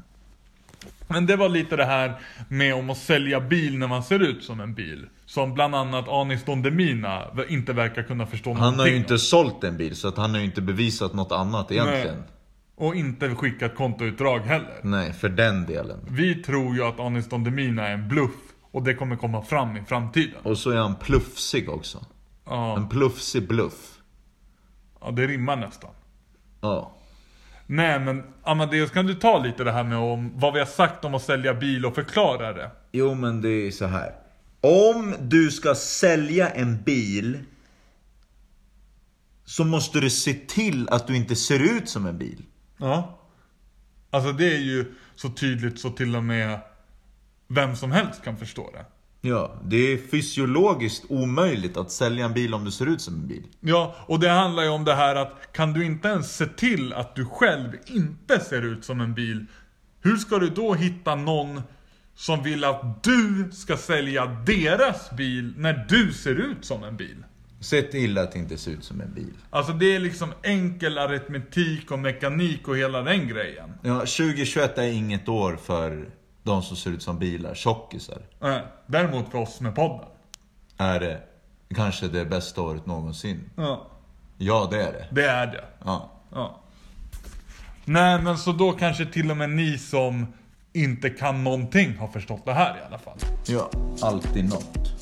Men 1.09 1.27
det 1.27 1.37
var 1.37 1.49
lite 1.49 1.77
det 1.77 1.85
här 1.85 2.21
med 2.49 2.75
om 2.75 2.91
att 2.91 2.99
sälja 2.99 3.41
bil 3.41 3.79
när 3.79 3.87
man 3.87 4.03
ser 4.03 4.19
ut 4.19 4.45
som 4.45 4.61
en 4.61 4.75
bil. 4.75 5.07
Som 5.27 5.55
bland 5.55 5.75
annat 5.75 6.09
Anis 6.09 6.45
Don 6.45 6.63
Demina 6.63 7.25
inte 7.49 7.73
verkar 7.73 8.03
kunna 8.03 8.27
förstå 8.27 8.53
Han 8.53 8.63
har 8.63 8.71
någonting 8.71 8.93
ju 8.95 8.99
inte 9.01 9.19
sålt 9.19 9.65
en 9.65 9.77
bil, 9.77 9.97
så 9.97 10.09
att 10.09 10.17
han 10.17 10.31
har 10.31 10.39
ju 10.39 10.45
inte 10.45 10.63
bevisat 10.63 11.15
något 11.15 11.33
annat 11.33 11.73
egentligen. 11.73 12.17
Nej. 12.17 12.29
Och 12.77 12.95
inte 12.95 13.35
skickat 13.35 13.75
kontoutdrag 13.75 14.39
heller. 14.41 14.81
Nej, 14.83 15.13
för 15.13 15.29
den 15.29 15.67
delen. 15.67 15.99
Vi 16.09 16.35
tror 16.35 16.75
ju 16.75 16.85
att 16.85 17.01
Anis 17.01 17.29
Don 17.29 17.45
Demina 17.45 17.89
är 17.89 17.93
en 17.93 18.09
bluff. 18.09 18.31
Och 18.71 18.83
det 18.83 18.95
kommer 18.95 19.17
komma 19.17 19.43
fram 19.43 19.77
i 19.77 19.83
framtiden. 19.85 20.41
Och 20.43 20.59
så 20.59 20.71
är 20.71 20.77
han 20.77 20.95
pluffsig 20.95 21.69
också. 21.71 22.05
Ja, 22.47 22.77
En 22.77 22.89
plufsig 22.89 23.49
bluff. 23.49 23.99
ja 25.01 25.11
det 25.11 25.27
rimmar 25.27 25.57
nästan. 25.57 25.91
Ja. 26.61 26.96
Nej 27.67 28.01
men 28.01 28.23
Amadeus 28.43 28.91
kan 28.91 29.07
du 29.07 29.15
ta 29.15 29.39
lite 29.39 29.65
det 29.65 29.73
här 29.73 29.85
med 29.85 29.99
om 29.99 30.33
vad 30.39 30.53
vi 30.53 30.59
har 30.59 30.67
sagt 30.67 31.05
om 31.05 31.15
att 31.15 31.23
sälja 31.23 31.55
bil 31.55 31.87
och 31.87 31.95
förklara 31.95 32.53
det? 32.53 32.71
Jo 32.93 33.15
men 33.15 33.41
det 33.41 33.49
är 33.49 33.71
så 33.71 33.87
här. 33.87 34.15
Om 34.61 35.15
du 35.21 35.51
ska 35.51 35.75
sälja 35.75 36.51
en 36.51 36.83
bil 36.83 37.39
så 39.45 39.65
måste 39.65 40.01
du 40.01 40.11
se 40.11 40.35
till 40.35 40.89
att 40.89 41.07
du 41.07 41.17
inte 41.17 41.37
ser 41.37 41.77
ut 41.77 41.89
som 41.89 42.07
en 42.07 42.19
bil. 42.19 42.43
Ja. 42.77 43.19
Alltså 44.11 44.33
det 44.33 44.55
är 44.55 44.59
ju 44.59 44.95
så 45.15 45.29
tydligt 45.31 45.81
så 45.81 45.91
till 45.91 46.17
och 46.17 46.25
med 46.25 46.61
vem 47.49 47.77
som 47.77 47.93
helst 47.93 48.23
kan 48.23 48.37
förstå 48.37 48.71
det. 48.71 48.85
Ja, 49.21 49.61
det 49.65 49.77
är 49.77 49.99
fysiologiskt 50.11 51.05
omöjligt 51.09 51.77
att 51.77 51.91
sälja 51.91 52.25
en 52.25 52.33
bil 52.35 52.55
om 52.55 52.65
du 52.65 52.71
ser 52.71 52.87
ut 52.87 53.01
som 53.01 53.15
en 53.15 53.27
bil. 53.27 53.43
Ja, 53.61 53.97
och 54.07 54.21
det 54.21 54.31
handlar 54.31 54.63
ju 54.63 54.69
om 54.69 54.85
det 54.85 54.95
här 54.95 55.17
att 55.17 55.53
kan 55.53 55.73
du 55.73 55.85
inte 55.85 56.09
ens 56.09 56.37
se 56.37 56.47
till 56.47 56.93
att 56.93 57.17
du 57.17 57.25
själv 57.25 57.73
inte 57.87 58.41
ser 58.41 58.63
ut 58.63 58.85
som 58.85 59.01
en 59.01 59.15
bil, 59.15 59.47
hur 60.01 60.17
ska 60.17 60.39
du 60.39 60.49
då 60.49 60.75
hitta 60.75 61.15
någon 61.15 61.63
som 62.15 62.43
vill 62.43 62.65
att 62.65 63.05
du 63.05 63.51
ska 63.53 63.77
sälja 63.77 64.27
deras 64.27 65.11
bil 65.11 65.55
när 65.57 65.87
du 65.89 66.13
ser 66.13 66.35
ut 66.35 66.65
som 66.65 66.85
en 66.85 66.97
bil? 66.97 67.25
Se 67.61 67.83
till 67.83 68.19
att 68.19 68.33
det 68.33 68.39
inte 68.39 68.59
ser 68.59 68.71
ut 68.71 68.85
som 68.85 69.01
en 69.01 69.15
bil. 69.15 69.33
Alltså 69.51 69.73
det 69.73 69.95
är 69.95 69.99
liksom 69.99 70.33
enkel 70.43 70.99
aritmetik 70.99 71.91
och 71.91 71.99
mekanik 71.99 72.69
och 72.69 72.77
hela 72.77 73.03
den 73.03 73.29
grejen. 73.29 73.73
Ja, 73.83 73.99
2021 73.99 74.79
är 74.79 74.83
inget 74.83 75.29
år 75.29 75.59
för 75.65 76.09
de 76.47 76.63
som 76.63 76.77
ser 76.77 76.91
ut 76.91 77.03
som 77.03 77.19
bilar, 77.19 77.55
tjockisar. 77.55 78.19
Nej, 78.41 78.63
Däremot 78.87 79.29
för 79.31 79.39
oss 79.39 79.61
med 79.61 79.75
podden. 79.75 80.07
Är 80.77 81.01
det 81.01 81.21
kanske 81.75 82.09
det 82.09 82.25
bästa 82.25 82.63
året 82.63 82.87
någonsin? 82.87 83.51
Ja, 83.57 83.87
Ja, 84.39 84.69
det 84.71 84.83
är 84.83 84.93
det. 84.93 85.07
det 85.11 85.27
är 85.29 85.47
det. 85.47 85.65
Ja. 85.85 86.11
Ja. 86.33 86.61
Nej 87.85 88.23
men 88.23 88.39
så 88.39 88.53
då 88.53 88.73
kanske 88.73 89.07
till 89.07 89.31
och 89.31 89.37
med 89.37 89.51
ni 89.51 89.79
som 89.79 90.27
inte 90.73 91.11
kan 91.11 91.45
någonting 91.45 91.97
har 91.99 92.09
förstått 92.09 92.45
det 92.45 92.53
här 92.53 92.77
i 92.79 92.81
alla 92.87 92.99
fall. 92.99 93.19
Ja, 93.47 93.71
alltid 94.03 94.45
något. 94.45 94.93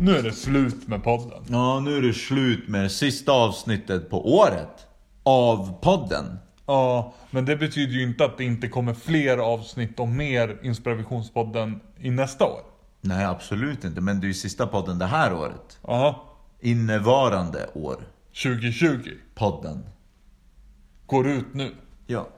Nu 0.00 0.16
är 0.16 0.22
det 0.22 0.32
slut 0.32 0.88
med 0.88 1.04
podden. 1.04 1.44
Ja, 1.48 1.80
nu 1.80 1.96
är 1.98 2.02
det 2.02 2.12
slut 2.14 2.68
med 2.68 2.82
det 2.82 2.90
sista 2.90 3.32
avsnittet 3.32 4.10
på 4.10 4.34
året. 4.38 4.86
Av 5.22 5.80
podden. 5.80 6.38
Ja, 6.66 7.14
men 7.30 7.44
det 7.44 7.56
betyder 7.56 7.92
ju 7.92 8.02
inte 8.02 8.24
att 8.24 8.38
det 8.38 8.44
inte 8.44 8.68
kommer 8.68 8.94
fler 8.94 9.38
avsnitt 9.38 10.00
och 10.00 10.08
mer 10.08 10.58
Inspirationspodden 10.62 11.80
i 11.98 12.10
nästa 12.10 12.44
år. 12.44 12.60
Nej, 13.00 13.24
absolut 13.24 13.84
inte. 13.84 14.00
Men 14.00 14.20
det 14.20 14.24
är 14.24 14.28
ju 14.28 14.34
sista 14.34 14.66
podden 14.66 14.98
det 14.98 15.06
här 15.06 15.34
året. 15.34 15.78
Ja, 15.86 16.24
Innevarande 16.60 17.66
år. 17.74 17.96
2020 18.42 19.10
Podden. 19.34 19.82
går 21.06 21.28
ut 21.28 21.54
nu. 21.54 21.74
Ja. 22.06 22.28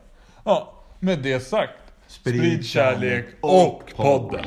Ja, 0.45 0.73
med 1.01 1.19
det 1.23 1.41
sagt. 1.41 1.73
Sprid 2.07 2.67
kärlek 2.67 3.27
och 3.41 3.83
podden. 3.97 4.45